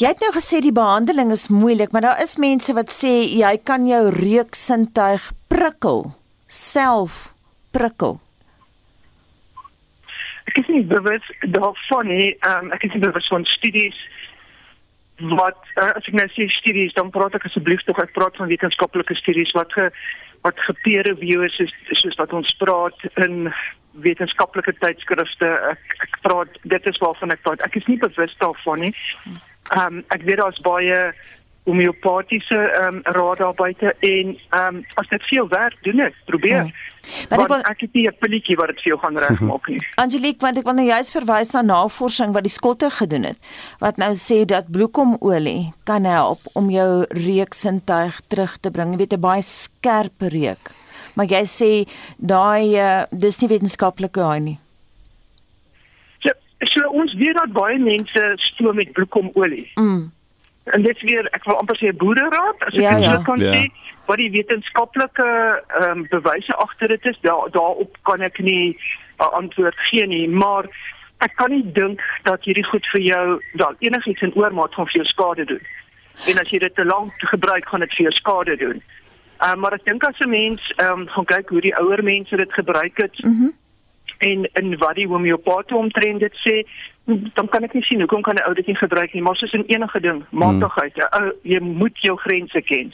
Jy 0.00 0.08
het 0.08 0.22
nou 0.24 0.32
gesê 0.32 0.62
die 0.64 0.72
behandeling 0.72 1.30
is 1.30 1.50
moeilik, 1.52 1.92
maar 1.92 2.06
daar 2.06 2.22
is 2.22 2.38
mense 2.40 2.72
wat 2.74 2.90
sê 2.90 3.12
jy 3.28 3.52
kan 3.64 3.84
jou 3.86 4.00
reuksintuig 4.14 5.28
prikkel, 5.52 6.06
self 6.48 7.34
prikkel. 7.76 8.16
Ek 10.48 10.58
is 10.64 10.72
nie 10.72 10.82
bewus 10.88 11.28
daarvan 11.54 12.08
nie. 12.08 12.32
Um, 12.48 12.72
ek 12.72 12.88
is 12.88 12.96
nie 12.96 13.04
bewus 13.04 13.28
van 13.30 13.44
studies 13.48 13.98
wat 15.36 15.60
uh, 15.76 15.92
as 15.92 16.08
ek 16.08 16.16
nou 16.16 16.26
sê 16.32 16.48
studies 16.50 16.96
dan 16.96 17.12
praat 17.14 17.36
ek 17.36 17.46
asseblief 17.46 17.84
tog 17.86 18.00
ek 18.02 18.14
praat 18.16 18.36
van 18.40 18.50
wetenskaplike 18.50 19.14
studies 19.20 19.52
wat 19.54 19.70
ge 19.76 19.90
wat 20.42 20.58
gepeer-review 20.66 21.44
is 21.46 21.60
soos 22.02 22.18
wat 22.18 22.32
ons 22.32 22.50
praat 22.58 22.98
in 23.14 23.52
wetenskaplike 24.04 24.74
tydskrifte. 24.80 25.48
Ek, 25.70 25.96
ek 26.06 26.18
praat 26.24 26.58
dit 26.62 26.86
is 26.90 26.98
waarvan 27.02 27.34
ek 27.34 27.42
praat. 27.44 27.62
Ek 27.66 27.76
is 27.78 27.86
nie 27.90 27.98
bewus 28.00 28.34
daarvan 28.42 28.88
nie. 28.88 28.94
Ehm 29.72 30.00
um, 30.00 30.04
ek 30.14 30.26
weet 30.26 30.42
daar's 30.42 30.60
baie 30.64 30.98
homeopatiese 31.64 32.56
ehm 32.56 32.94
um, 32.94 33.00
raad 33.02 33.38
daar 33.38 33.54
buite 33.54 33.94
en 33.98 34.38
ehm 34.50 34.76
um, 34.76 34.84
as 34.94 35.08
dit 35.08 35.22
veel 35.22 35.48
werk 35.48 35.76
doen 35.82 35.96
dit 35.96 36.14
probeer. 36.24 36.64
Ja. 36.64 36.70
Maar 37.28 37.40
ek, 37.40 37.48
wil, 37.48 37.62
ek 37.70 37.80
het 37.80 37.92
nie 37.92 38.06
'n 38.08 38.16
pilletjie 38.18 38.56
wat 38.56 38.66
dit 38.66 38.80
vir 38.82 38.90
jou 38.92 38.98
gaan 38.98 39.18
regmaak 39.18 39.66
nie. 39.68 39.80
Angelique, 40.04 40.40
want 40.40 40.58
ek 40.58 40.64
wil 40.64 40.74
nou 40.74 40.86
juist 40.86 41.12
verwys 41.14 41.52
na 41.52 41.62
navorsing 41.62 42.32
wat 42.34 42.42
die 42.42 42.52
skotte 42.52 42.90
gedoen 42.90 43.24
het 43.24 43.38
wat 43.78 43.96
nou 43.96 44.14
sê 44.14 44.44
dat 44.44 44.70
bloekomolie 44.70 45.72
kan 45.84 46.04
help 46.04 46.40
om 46.52 46.70
jou 46.70 47.04
reuksintuig 47.08 48.20
terug 48.26 48.58
te 48.60 48.70
bring. 48.70 48.90
Jy 48.90 48.98
weet 48.98 49.14
'n 49.14 49.20
baie 49.20 49.42
skerp 49.42 50.18
reuk. 50.18 50.70
Maar 51.14 51.26
jy 51.26 51.44
sê 51.44 51.70
daai 52.16 52.74
uh, 52.78 53.04
dis 53.10 53.38
nie 53.40 53.48
wetenskaplik 53.48 54.14
daai 54.14 54.40
nie. 54.40 54.58
So, 56.18 56.30
so 56.64 56.88
ons 56.88 57.14
weet 57.14 57.34
dat 57.34 57.52
baie 57.52 57.78
mense 57.78 58.32
stoom 58.36 58.76
met 58.76 58.92
bloekomolie. 58.92 59.70
Mm. 59.74 60.10
En 60.64 60.82
dit 60.82 61.00
weer 61.00 61.26
ek 61.34 61.44
wil 61.44 61.58
amper 61.58 61.76
sê 61.76 61.90
boereraad 61.96 62.60
as 62.66 62.74
ek 62.74 62.80
ja, 62.80 62.96
ja. 62.96 63.16
so 63.16 63.22
kan 63.26 63.40
ja. 63.42 63.52
sê 63.54 63.62
wat 64.06 64.20
die 64.22 64.30
wetenskaplike 64.30 65.28
ehm 65.80 65.90
um, 65.90 66.06
bewyse 66.10 66.54
agter 66.54 66.88
dit 66.88 67.06
is 67.10 67.18
daar 67.26 67.50
daarop 67.50 67.96
kan 68.02 68.20
ek 68.22 68.38
nie 68.38 68.70
'n 68.70 68.76
uh, 69.22 69.32
antwoord 69.40 69.78
gee 69.90 70.06
nie 70.06 70.28
maar 70.28 70.70
ek 71.18 71.34
kan 71.36 71.50
nie 71.50 71.72
dink 71.72 72.00
dat 72.22 72.44
hierdie 72.44 72.66
goed 72.70 72.86
vir 72.92 73.00
jou 73.00 73.40
wel 73.52 73.74
enigiets 73.78 74.22
in 74.22 74.34
oormaat 74.34 74.74
gaan 74.74 74.86
vir 74.86 75.00
jou 75.02 75.06
skade 75.06 75.44
doen 75.44 75.66
en 76.30 76.38
as 76.38 76.50
jy 76.50 76.58
dit 76.58 76.74
te 76.74 76.84
lank 76.84 77.12
gebruik 77.34 77.68
gaan 77.68 77.80
dit 77.80 77.94
vir 77.96 78.04
jou 78.04 78.14
skade 78.18 78.56
doen 78.56 78.82
uh, 79.42 79.54
maar 79.54 79.74
ek 79.74 79.84
dink 79.84 80.04
as 80.04 80.18
'n 80.20 80.30
mens 80.30 80.72
ehm 80.76 81.00
um, 81.00 81.08
gaan 81.08 81.30
kyk 81.34 81.48
hoe 81.48 81.60
die 81.60 81.76
ouer 81.76 82.02
mense 82.04 82.36
dit 82.36 82.52
gebruik 82.52 82.96
het 82.96 83.24
mm 83.24 83.34
-hmm. 83.38 83.52
en 84.18 84.48
en 84.52 84.78
wat 84.78 84.94
die 84.94 85.08
homeopate 85.08 85.76
omtrent 85.76 86.20
dit 86.20 86.34
sê 86.46 86.66
dan 87.06 87.48
kan 87.48 87.64
ek 87.66 87.74
nie 87.74 87.82
sien 87.82 88.00
hoekom 88.00 88.22
kan 88.22 88.36
'n 88.36 88.46
ou 88.46 88.54
dit 88.54 88.66
nie 88.66 88.76
gebruik 88.76 89.12
nie 89.12 89.22
maar 89.22 89.36
soos 89.36 89.52
in 89.52 89.64
enige 89.66 90.00
ding 90.00 90.24
maatigheid 90.30 90.94
hmm. 90.94 91.32
jy 91.42 91.60
moet 91.60 91.98
jou 91.98 92.16
grense 92.16 92.60
ken 92.62 92.92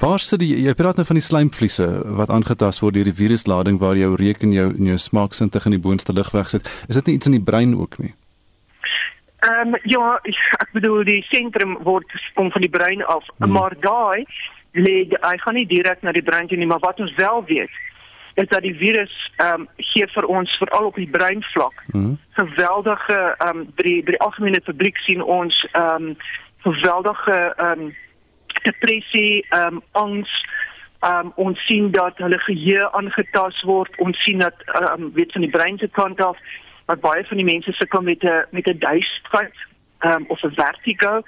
Waar 0.00 0.18
sit 0.18 0.40
die 0.40 0.64
jy 0.64 0.74
praat 0.74 0.96
nou 0.96 1.06
van 1.06 1.16
die 1.16 1.28
slijmvliese 1.28 1.86
wat 2.16 2.30
aangetast 2.30 2.80
word 2.80 2.94
deur 2.94 3.04
die 3.04 3.20
viruslading 3.22 3.78
waar 3.78 3.96
jou 3.96 4.14
reuk 4.16 4.42
en 4.42 4.52
jou 4.52 4.68
en 4.78 4.84
jou 4.84 4.96
smaaksintuig 4.96 5.64
in 5.64 5.76
die 5.76 5.84
boonste 5.88 6.12
lugweg 6.12 6.48
sit 6.48 6.64
is 6.88 6.96
dit 6.96 7.06
nie 7.06 7.14
iets 7.14 7.26
in 7.26 7.36
die 7.38 7.48
brein 7.50 7.76
ook 7.76 7.98
nie 7.98 8.14
Ehm 9.44 9.74
um, 9.74 9.80
ja 9.84 10.18
ek 10.60 10.72
bedoel 10.72 11.04
die 11.04 11.22
sentrum 11.28 11.76
word 11.84 12.08
kom 12.34 12.50
van 12.50 12.62
die 12.62 12.70
brein 12.70 13.04
af 13.04 13.24
hmm. 13.36 13.52
maar 13.52 13.76
daai 13.80 14.24
lê 14.72 15.08
hy 15.20 15.36
gaan 15.44 15.54
nie 15.54 15.66
direk 15.66 16.02
na 16.02 16.12
die 16.12 16.24
brein 16.24 16.48
toe 16.48 16.56
nie 16.56 16.66
maar 16.66 16.80
wat 16.80 17.00
ons 17.00 17.14
wel 17.14 17.44
weet 17.44 17.70
is 18.36 18.48
dat 18.48 18.62
die 18.62 18.76
virus 18.76 19.14
ehm 19.36 19.60
um, 19.60 19.68
gee 19.76 20.06
vir 20.14 20.26
ons 20.26 20.56
veral 20.60 20.86
op 20.86 20.94
die 20.94 21.10
breinvlak 21.10 21.84
mm. 21.92 22.18
geweldige 22.38 23.18
ehm 23.38 23.48
um, 23.48 23.68
by 23.76 23.82
die 23.82 24.02
by 24.02 24.16
die 24.16 24.24
algemene 24.28 24.60
publiek 24.60 24.98
sien 25.04 25.22
ons 25.22 25.66
ehm 25.72 26.10
um, 26.10 26.16
geweldige 26.66 27.38
ehm 27.56 27.80
um, 27.80 27.94
depressie, 28.62 29.46
ehm 29.48 29.80
um, 29.80 29.82
angs 29.92 30.32
um, 31.00 31.32
ons 31.34 31.66
sien 31.66 31.90
dat 31.90 32.18
hulle 32.18 32.38
geheue 32.38 32.92
aangetast 32.92 33.62
word, 33.62 33.98
ons 33.98 34.22
sien 34.24 34.38
dat 34.38 34.64
um, 34.80 35.10
weet 35.14 35.32
van 35.32 35.44
die 35.46 35.50
brein 35.50 35.78
se 35.78 35.88
kant 35.88 36.20
af 36.20 36.38
wat 36.86 37.00
baie 37.00 37.24
van 37.26 37.40
die 37.40 37.46
mense 37.46 37.72
sukkel 37.72 38.02
met 38.02 38.24
'n 38.24 38.44
met 38.50 38.68
'n 38.68 38.78
duisterheid 38.78 39.56
um, 40.00 40.24
of 40.28 40.42
'n 40.42 40.50
vertigo. 40.54 41.22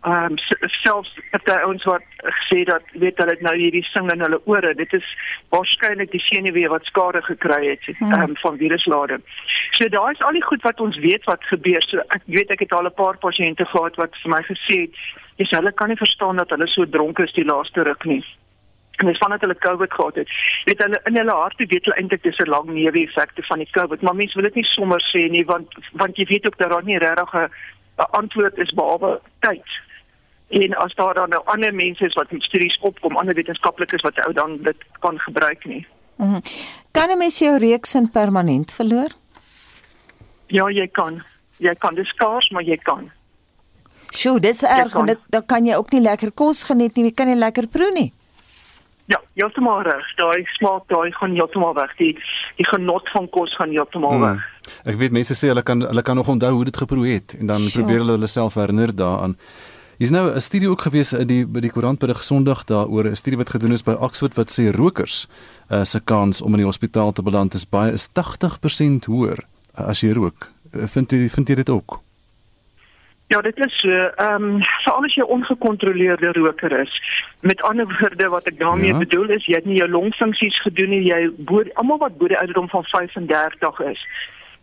Ehm 0.00 0.24
um, 0.24 0.34
selfs 0.60 1.18
het 1.30 1.44
daar 1.44 1.66
ons 1.66 1.84
wat 1.84 2.02
gesê 2.16 2.62
dat 2.62 2.82
weet 2.92 3.16
hulle 3.18 3.36
nou 3.40 3.56
hierdie 3.56 3.84
sing 3.84 4.12
in 4.12 4.20
hulle 4.20 4.40
ore. 4.44 4.74
Dit 4.74 4.92
is 4.92 5.16
waarskynlik 5.48 6.10
die 6.10 6.20
senuwee 6.20 6.68
wat 6.68 6.84
skade 6.84 7.22
gekry 7.22 7.68
het 7.68 7.96
ehm 8.00 8.12
um, 8.12 8.36
van 8.36 8.56
viruslading. 8.56 9.22
So 9.70 9.88
daar 9.88 10.12
is 10.12 10.22
al 10.22 10.32
die 10.32 10.44
goed 10.44 10.62
wat 10.62 10.80
ons 10.80 10.98
weet 10.98 11.24
wat 11.24 11.44
gebeur. 11.44 11.82
So 11.82 11.98
ek 11.98 12.22
weet 12.24 12.50
ek 12.50 12.60
het 12.60 12.72
al 12.72 12.86
'n 12.86 12.94
paar 12.94 13.18
pasiënte 13.18 13.64
gehad 13.64 13.94
wat 13.94 14.16
vir 14.22 14.30
my 14.30 14.42
gesê 14.42 14.80
het, 14.80 14.94
"Jy's 15.36 15.50
hulle 15.50 15.72
kan 15.72 15.88
nie 15.88 15.96
verstaan 15.96 16.36
dat 16.36 16.50
hulle 16.50 16.66
so 16.66 16.88
dronk 16.88 17.18
is 17.18 17.32
die 17.32 17.44
laaste 17.44 17.82
ruk 17.82 18.04
nie." 18.04 18.24
en 18.98 19.06
dis 19.06 19.18
vandat 19.18 19.40
hulle 19.40 19.58
COVID 19.58 19.92
gehad 19.92 20.14
het. 20.14 20.30
Weet 20.64 20.82
hulle 20.82 21.00
in 21.04 21.16
hulle 21.16 21.34
harte 21.40 21.66
weet 21.66 21.84
hulle 21.84 21.96
eintlik 22.00 22.22
dis 22.22 22.38
'n 22.38 22.50
lang 22.50 22.70
neeweffekte 22.70 23.42
van 23.42 23.58
die 23.58 23.70
COVID, 23.70 24.02
maar 24.02 24.14
mense 24.14 24.34
wil 24.34 24.48
dit 24.50 24.54
nie 24.54 24.64
sommer 24.64 25.00
sê 25.12 25.30
nie 25.30 25.44
want 25.44 25.74
want 25.92 26.16
jy 26.16 26.24
weet 26.24 26.46
ook 26.46 26.58
dat 26.58 26.70
daar 26.70 26.84
nie 26.84 26.98
regtig 26.98 27.34
'n 27.34 27.50
antwoord 28.06 28.58
is 28.58 28.72
behalwe 28.72 29.20
tyd. 29.40 29.66
En 30.48 30.74
as 30.74 30.94
daar 30.94 31.14
dan 31.14 31.28
nou 31.28 31.42
ander 31.44 31.74
mense 31.74 32.04
is 32.04 32.14
wat 32.14 32.30
met 32.32 32.42
studies 32.42 32.78
opkom, 32.80 33.16
ander 33.16 33.34
wetenskaplikes 33.34 34.02
wat 34.02 34.26
ou 34.26 34.32
dan 34.32 34.56
dit 34.62 34.76
kan 35.00 35.18
gebruik 35.18 35.64
nie. 35.64 35.86
Mm 36.16 36.26
-hmm. 36.26 36.42
Kan 36.90 37.10
'n 37.10 37.18
mens 37.18 37.38
jou 37.38 37.58
reuksin 37.58 38.10
permanent 38.10 38.72
verloor? 38.72 39.08
Ja, 40.46 40.70
jy 40.70 40.88
kan. 40.88 41.22
Jy 41.56 41.74
kan 41.74 41.94
dis 41.94 42.08
skaars, 42.08 42.50
maar 42.50 42.62
jy 42.62 42.76
kan. 42.76 43.10
Sjoe, 44.10 44.40
dis 44.40 44.62
erg 44.62 44.94
en 44.94 45.06
dit 45.06 45.18
dan 45.28 45.46
kan 45.46 45.66
jy 45.66 45.74
ook 45.76 45.90
nie 45.92 46.00
lekker 46.00 46.32
kos 46.32 46.64
geniet 46.64 46.96
nie, 46.96 47.04
jy 47.04 47.14
kan 47.14 47.26
nie 47.26 47.36
lekker 47.36 47.66
proe 47.66 47.90
nie. 47.92 48.12
Ja, 49.08 49.20
heeltemal 49.40 49.82
reg. 49.86 50.04
Daai 50.20 50.44
smaak 50.58 50.84
daai 50.92 51.08
gaan 51.16 51.32
heeltemal 51.32 51.72
weg. 51.78 51.94
Die 51.96 52.12
die 52.58 52.66
genot 52.68 53.08
van 53.14 53.28
kos 53.32 53.54
gaan 53.56 53.72
heeltemal 53.72 54.18
hmm. 54.18 54.26
weg. 54.26 54.74
Ek 54.84 54.98
weet 55.00 55.14
mense 55.16 55.36
sê 55.38 55.48
hulle 55.48 55.64
kan 55.64 55.80
hulle 55.86 56.04
kan 56.04 56.18
nog 56.20 56.28
onthou 56.28 56.52
hoe 56.58 56.66
dit 56.68 56.76
geproe 56.76 57.06
het 57.08 57.36
en 57.38 57.48
dan 57.48 57.64
sure. 57.64 57.78
probeer 57.78 58.02
hulle 58.02 58.18
hulle 58.18 58.28
self 58.28 58.58
herinner 58.60 58.92
daaraan. 58.92 59.38
Is 59.98 60.10
nou 60.10 60.30
'n 60.30 60.40
studie 60.40 60.68
ook 60.70 60.80
gewees 60.80 61.12
in 61.12 61.26
die 61.26 61.46
by 61.46 61.60
die 61.60 61.70
koerant 61.70 61.98
by 61.98 62.06
die 62.06 62.20
Sondag 62.22 62.64
daaroor 62.64 63.08
'n 63.08 63.16
studie 63.16 63.38
wat 63.38 63.50
gedoen 63.50 63.72
is 63.72 63.82
by 63.82 63.96
Oxford 63.98 64.34
wat 64.36 64.52
sê 64.52 64.70
rokers 64.70 65.26
uh, 65.70 65.84
se 65.84 66.00
kans 66.00 66.42
om 66.42 66.52
in 66.52 66.60
die 66.62 66.68
hospitaal 66.68 67.12
te 67.12 67.22
beland 67.22 67.54
is 67.54 67.64
baie 67.64 67.92
is 67.92 68.08
80% 68.12 69.08
hoër 69.08 69.38
uh, 69.78 69.88
as 69.88 70.00
jy 70.00 70.12
rook. 70.12 70.52
Uh, 70.74 70.86
vind 70.86 71.10
jy 71.10 71.28
vind 71.28 71.48
jy 71.48 71.54
dit 71.54 71.70
ook? 71.70 72.00
Ja, 73.28 73.40
dit 73.40 73.58
is 73.58 73.78
so. 73.78 73.90
Ehm 73.90 74.42
um, 74.42 74.62
veral 74.62 75.04
as 75.04 75.14
jy 75.14 75.22
ongekontroleerde 75.22 76.32
roker 76.32 76.72
is. 76.80 76.92
Met 77.40 77.62
ander 77.62 77.86
woorde 78.00 78.28
wat 78.28 78.46
ek 78.48 78.58
daarmee 78.58 78.92
ja. 78.92 78.98
bedoel 78.98 79.34
is 79.36 79.44
jy 79.44 79.58
het 79.58 79.66
nie 79.68 79.76
jou 79.76 79.88
longfunksies 79.88 80.60
gedoen 80.64 80.88
nie. 80.88 81.02
Jy 81.04 81.28
bo 81.36 81.60
almal 81.74 82.00
wat 82.00 82.16
bo 82.16 82.30
die 82.32 82.38
ouderdom 82.38 82.68
van 82.72 82.86
35 82.88 83.80
is 83.90 84.04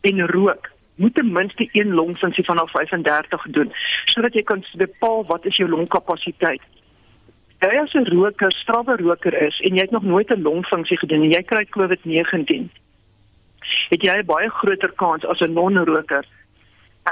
en 0.01 0.25
rook 0.31 0.71
moet 0.95 1.13
ten 1.15 1.31
minste 1.31 1.69
een 1.71 1.93
longfunksie 1.93 2.45
vanaf 2.45 2.71
35 2.71 3.45
doen 3.57 3.71
sodat 4.05 4.33
jy 4.33 4.43
kan 4.43 4.65
bepaal 4.81 5.25
wat 5.29 5.45
is 5.45 5.59
jou 5.61 5.69
longkapasiteit. 5.69 6.61
Jy 7.59 7.77
as 7.81 7.93
'n 7.93 8.09
roker, 8.09 8.51
strawwe 8.51 8.95
roker 8.97 9.41
is 9.41 9.59
en 9.59 9.75
jy 9.75 9.81
het 9.81 9.91
nog 9.91 10.03
nooit 10.03 10.29
'n 10.29 10.41
longfunksie 10.41 10.97
gedoen 10.97 11.21
en 11.21 11.31
jy 11.31 11.43
kry 11.43 11.65
COVID-19. 11.77 12.69
Het 13.89 14.01
jy 14.01 14.17
'n 14.17 14.25
baie 14.25 14.49
groter 14.49 14.91
kans 14.95 15.25
as 15.25 15.39
'n 15.39 15.53
non-roker 15.53 16.25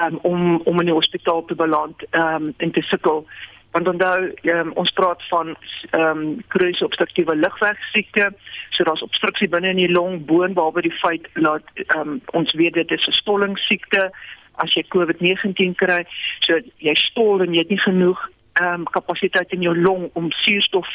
um, 0.01 0.19
om 0.21 0.61
om 0.63 0.79
in 0.79 0.85
die 0.85 0.93
hospitaal 0.93 1.45
te 1.45 1.55
beland 1.55 2.05
um, 2.11 2.53
en 2.57 2.71
te 2.71 2.81
sukkel. 2.81 3.25
Want 3.71 3.87
onthou 3.87 4.33
um, 4.41 4.71
ons 4.73 4.91
praat 4.91 5.23
van 5.29 5.55
ehm 5.89 6.17
um, 6.17 6.43
kroniese 6.47 6.85
obstruktiewe 6.85 7.35
lugweegsiekte 7.35 8.33
so 8.69 8.83
daar's 8.83 9.01
obstruksie 9.05 9.49
binne 9.49 9.69
in 9.69 9.81
die 9.81 9.91
long 9.91 10.25
boon 10.25 10.53
waarby 10.53 10.81
die 10.81 10.99
feit 11.01 11.27
dat 11.33 11.65
um, 11.97 12.21
ons 12.31 12.53
weet 12.53 12.73
dit 12.73 12.91
is 12.91 13.07
'n 13.07 13.19
stollingsiekte 13.21 14.11
as 14.55 14.73
jy 14.73 14.83
COVID-19 14.95 15.75
kry 15.75 16.05
so 16.39 16.59
jy 16.77 16.95
stol 16.95 17.41
en 17.41 17.53
jy 17.53 17.65
het 17.65 17.69
nie 17.69 17.85
genoeg 17.85 18.29
ehm 18.53 18.73
um, 18.73 18.83
kapasiteit 18.83 19.51
in 19.51 19.61
jou 19.61 19.75
long 19.77 20.09
om 20.13 20.31
suurstof 20.31 20.87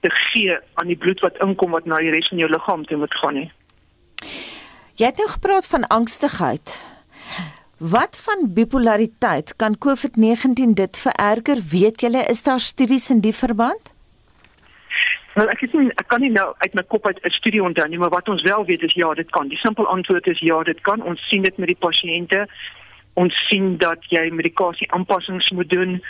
te 0.00 0.10
gee 0.10 0.58
aan 0.74 0.86
die 0.86 0.96
bloed 0.96 1.20
wat 1.20 1.38
inkom 1.40 1.70
wat 1.70 1.84
na 1.84 1.98
die 1.98 2.10
res 2.10 2.28
van 2.28 2.38
jou 2.38 2.50
liggaam 2.50 2.84
toe 2.84 2.96
moet 2.96 3.14
gaan 3.14 3.34
nie. 3.34 3.50
Jy 4.96 5.06
het 5.06 5.16
nou 5.16 5.28
gepraat 5.28 5.66
van 5.66 5.86
angstigheid 5.86 6.95
Wat 7.76 8.16
van 8.24 8.52
bipolariteit 8.54 9.56
kan 9.56 9.76
COVID-19 9.78 10.72
dit 10.74 10.96
vererger? 10.96 11.58
Weet 11.70 12.00
julle 12.00 12.24
is 12.24 12.42
daar 12.42 12.60
studies 12.60 13.10
in 13.10 13.20
die 13.20 13.34
verband? 13.34 13.92
Wel 15.34 15.50
ek 15.52 15.60
sien 15.60 15.90
ek 16.00 16.06
kan 16.08 16.24
nie 16.24 16.30
nou 16.32 16.54
uit 16.56 16.74
my 16.74 16.82
kop 16.88 17.06
uit 17.06 17.20
'n 17.20 17.30
studie 17.30 17.62
onthou 17.62 17.88
nie, 17.88 17.98
maar 17.98 18.08
wat 18.08 18.28
ons 18.28 18.42
wel 18.42 18.64
weet 18.64 18.82
is 18.82 18.94
ja, 18.94 19.12
dit 19.14 19.30
kan. 19.30 19.48
Die 19.48 19.58
simpel 19.58 19.86
antwoord 19.86 20.26
is 20.26 20.38
ja, 20.38 20.62
dit 20.62 20.80
kan. 20.80 21.02
Ons 21.02 21.28
sien 21.28 21.42
dit 21.42 21.56
met 21.58 21.68
die 21.68 21.76
pasiënte. 21.76 22.48
Ons 23.12 23.46
sien 23.48 23.76
dat 23.76 24.00
jy 24.08 24.30
medikasie 24.30 24.92
aanpassings 24.92 25.50
moet 25.50 25.68
doen. 25.68 26.02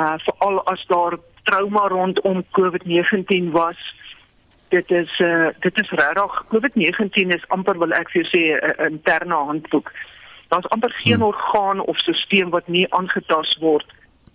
Uh 0.00 0.16
veral 0.24 0.64
as 0.64 0.86
daar 0.86 1.18
trauma 1.42 1.88
rondom 1.88 2.44
COVID-19 2.50 3.50
was. 3.50 3.76
Dit 4.68 4.90
is 4.90 5.20
uh 5.20 5.48
dit 5.60 5.80
is 5.80 5.90
regtig 5.90 6.44
COVID-19 6.48 7.28
is 7.28 7.48
amper 7.48 7.78
wil 7.78 7.92
ek 7.92 8.08
vir 8.10 8.22
jou 8.22 8.28
sê 8.32 8.42
'n 8.56 8.92
interne 8.92 9.34
handboek 9.34 9.92
daar's 10.54 10.68
amper 10.68 10.94
geen 11.02 11.14
hmm. 11.14 11.30
orgaan 11.32 11.80
of 11.80 11.98
stelsel 11.98 12.48
wat 12.48 12.66
nie 12.68 12.86
aangetast 12.94 13.58
word. 13.58 13.86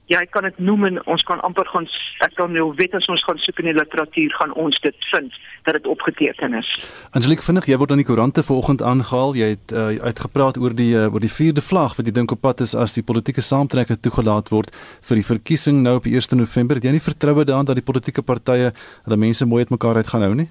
Jy 0.09 0.23
kan 0.33 0.43
dit 0.43 0.57
noem 0.57 0.87
en 0.87 0.95
ons 1.05 1.23
kan 1.23 1.41
amper 1.45 1.67
gaan 1.69 1.85
ek 2.25 2.33
kan 2.35 2.51
nou 2.51 2.71
weet 2.75 2.95
as 2.97 3.05
ons 3.13 3.21
gaan 3.23 3.37
soek 3.39 3.61
in 3.61 3.69
die 3.69 3.75
literatuur 3.77 4.33
gaan 4.39 4.55
ons 4.57 4.79
dit 4.83 5.05
vind 5.11 5.35
dat 5.67 5.77
dit 5.77 5.87
opgeteken 5.87 6.57
is. 6.57 6.71
Angelique 7.15 7.45
vinnig, 7.45 7.69
jy 7.69 7.77
word 7.77 7.93
aan 7.93 8.01
die 8.01 8.07
koerante 8.07 8.43
vanoggend 8.43 8.81
aangehaal. 8.81 9.35
Jy 9.37 9.49
het 9.53 9.75
uh, 9.75 9.85
uitgepraat 10.09 10.57
oor 10.59 10.75
die 10.75 10.91
uh, 10.97 11.07
oor 11.13 11.23
die 11.23 11.31
vierde 11.31 11.63
vlag 11.63 11.95
wat 11.99 12.09
jy 12.09 12.15
dink 12.17 12.33
op 12.35 12.41
pad 12.41 12.65
is 12.65 12.73
as 12.75 12.97
die 12.97 13.05
politieke 13.05 13.45
saamtrekke 13.45 13.99
toegelaat 14.01 14.51
word 14.51 14.73
vir 15.07 15.21
die 15.21 15.27
verkiesing 15.29 15.83
nou 15.85 15.99
op 16.01 16.09
1 16.09 16.41
November. 16.41 16.81
Het 16.81 16.89
jy 16.89 16.97
nie 16.97 17.05
vertroue 17.05 17.45
daarin 17.45 17.69
dat 17.69 17.79
die 17.79 17.85
politieke 17.85 18.25
partye 18.25 18.73
hulle 19.05 19.25
mense 19.27 19.45
mooi 19.45 19.63
uitmekaar 19.63 20.01
uit 20.01 20.09
gaan 20.09 20.25
hou 20.25 20.33
nie? 20.41 20.49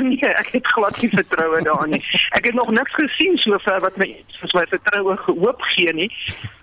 nee, 0.08 0.30
ek 0.42 0.52
het 0.52 0.66
glad 0.66 1.02
nie 1.02 1.10
vertroue 1.12 1.62
daarin 1.66 1.96
nie. 1.96 2.04
Ek 2.36 2.46
het 2.48 2.54
nog 2.54 2.70
niks 2.70 2.94
gesien 2.94 3.36
sover 3.38 3.80
wat 3.84 3.96
my 4.00 4.08
soos 4.38 4.56
my 4.56 4.64
vertroue 4.70 5.16
gehoop 5.26 5.62
gee 5.74 5.92
nie. 5.92 6.10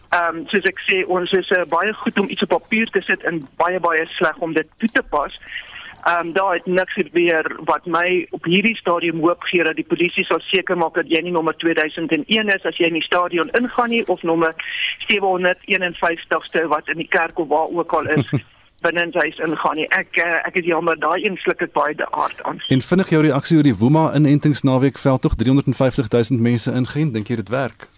Ehm 0.09 0.41
um, 0.41 0.43
soos 0.51 0.67
ek 0.69 0.79
sê, 0.87 1.03
ons 1.11 1.31
is 1.35 1.49
uh, 1.51 1.63
baie 1.69 1.93
goed 2.01 2.19
om 2.19 2.29
iets 2.31 2.45
op 2.45 2.55
papier 2.55 2.89
te 2.95 3.01
sit 3.03 3.23
en 3.27 3.41
baie 3.59 3.79
baie 3.83 4.05
sleg 4.17 4.37
om 4.39 4.53
dit 4.55 4.69
toe 4.77 4.89
te 4.99 5.03
pas. 5.13 5.39
Ehm 6.07 6.27
um, 6.27 6.33
daar 6.33 6.53
het 6.53 6.65
niks 6.65 6.93
gebeur 6.93 7.51
wat 7.69 7.85
my 7.85 8.27
op 8.31 8.43
hierdie 8.47 8.77
stadium 8.79 9.19
hoop 9.19 9.43
gee 9.51 9.63
dat 9.63 9.75
die 9.75 9.87
polisie 9.87 10.23
sal 10.25 10.39
seker 10.49 10.77
maak 10.77 10.95
dat 10.95 11.09
jy 11.11 11.21
nie 11.21 11.35
nommer 11.35 11.57
2001 11.59 12.53
is 12.55 12.69
as 12.69 12.77
jy 12.79 12.87
in 12.87 12.99
die 12.99 13.07
stadion 13.09 13.55
ingaan 13.59 13.89
nie 13.89 14.05
of 14.07 14.23
nommer 14.23 14.53
751ste 15.11 16.67
wat 16.71 16.87
in 16.87 17.03
die 17.03 17.11
kerk 17.19 17.39
of 17.39 17.51
waar 17.51 17.67
ook 17.67 17.99
al 17.99 18.15
is. 18.19 18.31
binne 18.87 19.03
in 19.07 19.13
huis 19.13 19.37
ingaan 19.43 19.77
nie. 19.79 19.87
Ek 19.97 20.17
eh, 20.23 20.39
ek 20.47 20.57
is 20.61 20.69
jammer 20.69 20.97
daai 20.99 21.19
een 21.25 21.37
sluk 21.43 21.61
het 21.65 21.75
baie 21.75 22.09
aard 22.23 22.41
aan. 22.47 22.61
En 22.73 22.81
vinnig 22.89 23.13
jou 23.13 23.21
reaksie 23.25 23.59
oor 23.59 23.67
die 23.67 23.75
Woema 23.75 24.07
inentingsnaweek 24.15 24.97
veld 25.03 25.21
tog 25.27 25.37
350 25.43 26.09
000 26.15 26.41
mense 26.49 26.73
ingeënt. 26.81 27.13
Dink 27.17 27.31
jy 27.31 27.39
dit 27.43 27.53
werk? 27.53 27.89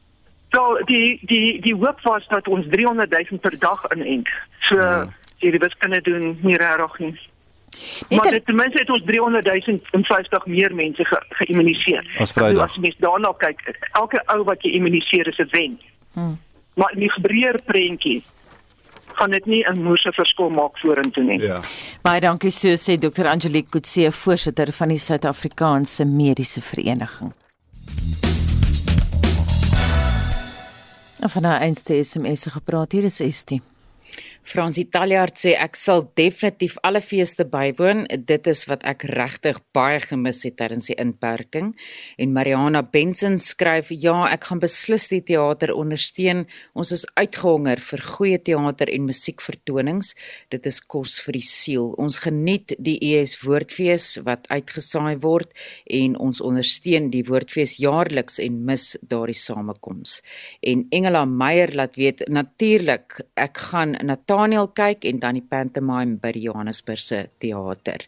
So 0.56 0.80
die 0.90 1.20
die 1.30 1.60
die 1.62 1.76
hoop 1.78 2.02
was 2.04 2.26
dat 2.28 2.48
ons 2.48 2.66
300 2.70 3.12
000 3.12 3.42
per 3.42 3.58
dag 3.60 3.86
inent. 3.96 4.30
So 4.70 4.80
ja. 4.82 5.08
die 5.40 5.60
wiskunde 5.62 6.02
doen 6.02 6.38
nie 6.42 6.58
regtig 6.58 7.00
nie. 7.00 7.18
Net 8.10 8.22
maar 8.22 8.32
dit 8.32 8.46
ten 8.46 8.56
minste 8.56 8.80
het 8.80 8.90
ons 8.90 9.04
300 9.06 9.46
050 9.92 10.46
meer 10.46 10.76
mense 10.76 11.06
ge, 11.06 11.20
geïmmuniseer. 11.30 12.16
As 12.18 12.34
Vrydag. 12.36 12.64
As 12.64 12.78
mens 12.78 12.98
daarna 12.98 13.32
kyk, 13.38 13.62
elke 13.92 14.24
ou 14.34 14.44
wat 14.44 14.66
jy 14.66 14.74
immuniseer 14.80 15.28
is 15.28 15.38
'n 15.38 15.48
wen. 15.52 15.80
Hmm. 16.14 16.40
Maar 16.74 16.92
in 16.94 17.00
die 17.00 17.12
gebreër 17.12 17.60
prentjie 17.66 18.24
gaan 19.14 19.32
dit 19.32 19.46
nie 19.46 19.64
'n 19.68 19.82
moerse 19.84 20.12
verskil 20.12 20.50
maak 20.50 20.78
vorentoe 20.78 21.24
nie. 21.24 21.40
Ja. 21.42 21.58
Baie 22.02 22.20
dankie 22.20 22.52
so 22.52 22.68
sê 22.68 22.98
Dr. 22.98 23.28
Angelique 23.28 23.70
Kutse, 23.70 24.12
voorsitter 24.12 24.72
van 24.72 24.88
die 24.88 24.98
Suid-Afrikaanse 24.98 26.06
Mediese 26.06 26.62
Vereniging. 26.62 27.34
Van 31.20 31.44
haar 31.44 31.60
einste 31.60 32.04
SMS 32.04 32.46
gepraat 32.46 32.92
hier 32.92 33.04
is 33.04 33.20
Estie. 33.20 33.62
Frans 34.50 34.80
Italiaard 34.82 35.36
sê 35.38 35.52
ek 35.62 35.76
sal 35.78 36.08
definitief 36.18 36.80
alle 36.88 37.04
feeste 37.06 37.46
bywoon. 37.46 38.08
Dit 38.26 38.48
is 38.50 38.64
wat 38.66 38.82
ek 38.88 39.04
regtig 39.12 39.60
baie 39.78 40.00
gemis 40.02 40.40
het 40.48 40.56
tydens 40.58 40.88
die 40.90 40.96
inperking. 40.98 41.68
En 42.18 42.32
Mariana 42.34 42.82
Benson 42.82 43.38
skryf: 43.38 43.92
"Ja, 43.92 44.26
ek 44.34 44.48
gaan 44.50 44.60
beslis 44.60 45.06
die 45.12 45.22
teater 45.22 45.70
ondersteun. 45.76 46.48
Ons 46.74 46.92
is 46.92 47.06
uitgehonger 47.14 47.78
vir 47.78 48.02
goeie 48.02 48.40
teater 48.42 48.90
en 48.90 49.06
musiekvertonings. 49.06 50.16
Dit 50.50 50.66
is 50.66 50.82
kos 50.82 51.20
vir 51.22 51.34
die 51.34 51.46
siel. 51.46 51.94
Ons 52.00 52.18
geniet 52.18 52.74
die 52.80 52.98
ES 52.98 53.44
Woordfees 53.44 54.18
wat 54.26 54.48
uitgesaai 54.50 55.22
word 55.22 55.54
en 55.86 56.18
ons 56.18 56.42
ondersteun 56.42 57.12
die 57.12 57.24
Woordfees 57.24 57.78
jaarliks 57.78 58.40
en 58.40 58.66
mis 58.66 58.98
daardie 59.02 59.38
samekoms." 59.38 60.24
En 60.64 60.88
Engela 60.90 61.26
Meyer 61.26 61.76
laat 61.76 61.96
weet: 61.96 62.28
"Natuurlik, 62.28 63.22
ek 63.36 63.58
gaan 63.58 63.96
na 64.02 64.16
Daniel 64.40 64.70
kyk 64.72 65.04
en 65.10 65.18
dan 65.20 65.36
die 65.36 65.44
pantomime 65.44 66.16
by 66.22 66.30
die 66.32 66.46
Johannesburg 66.46 67.02
se 67.04 67.18
teater. 67.44 68.06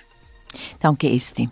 Dankie 0.78 1.11
Estie. 1.11 1.51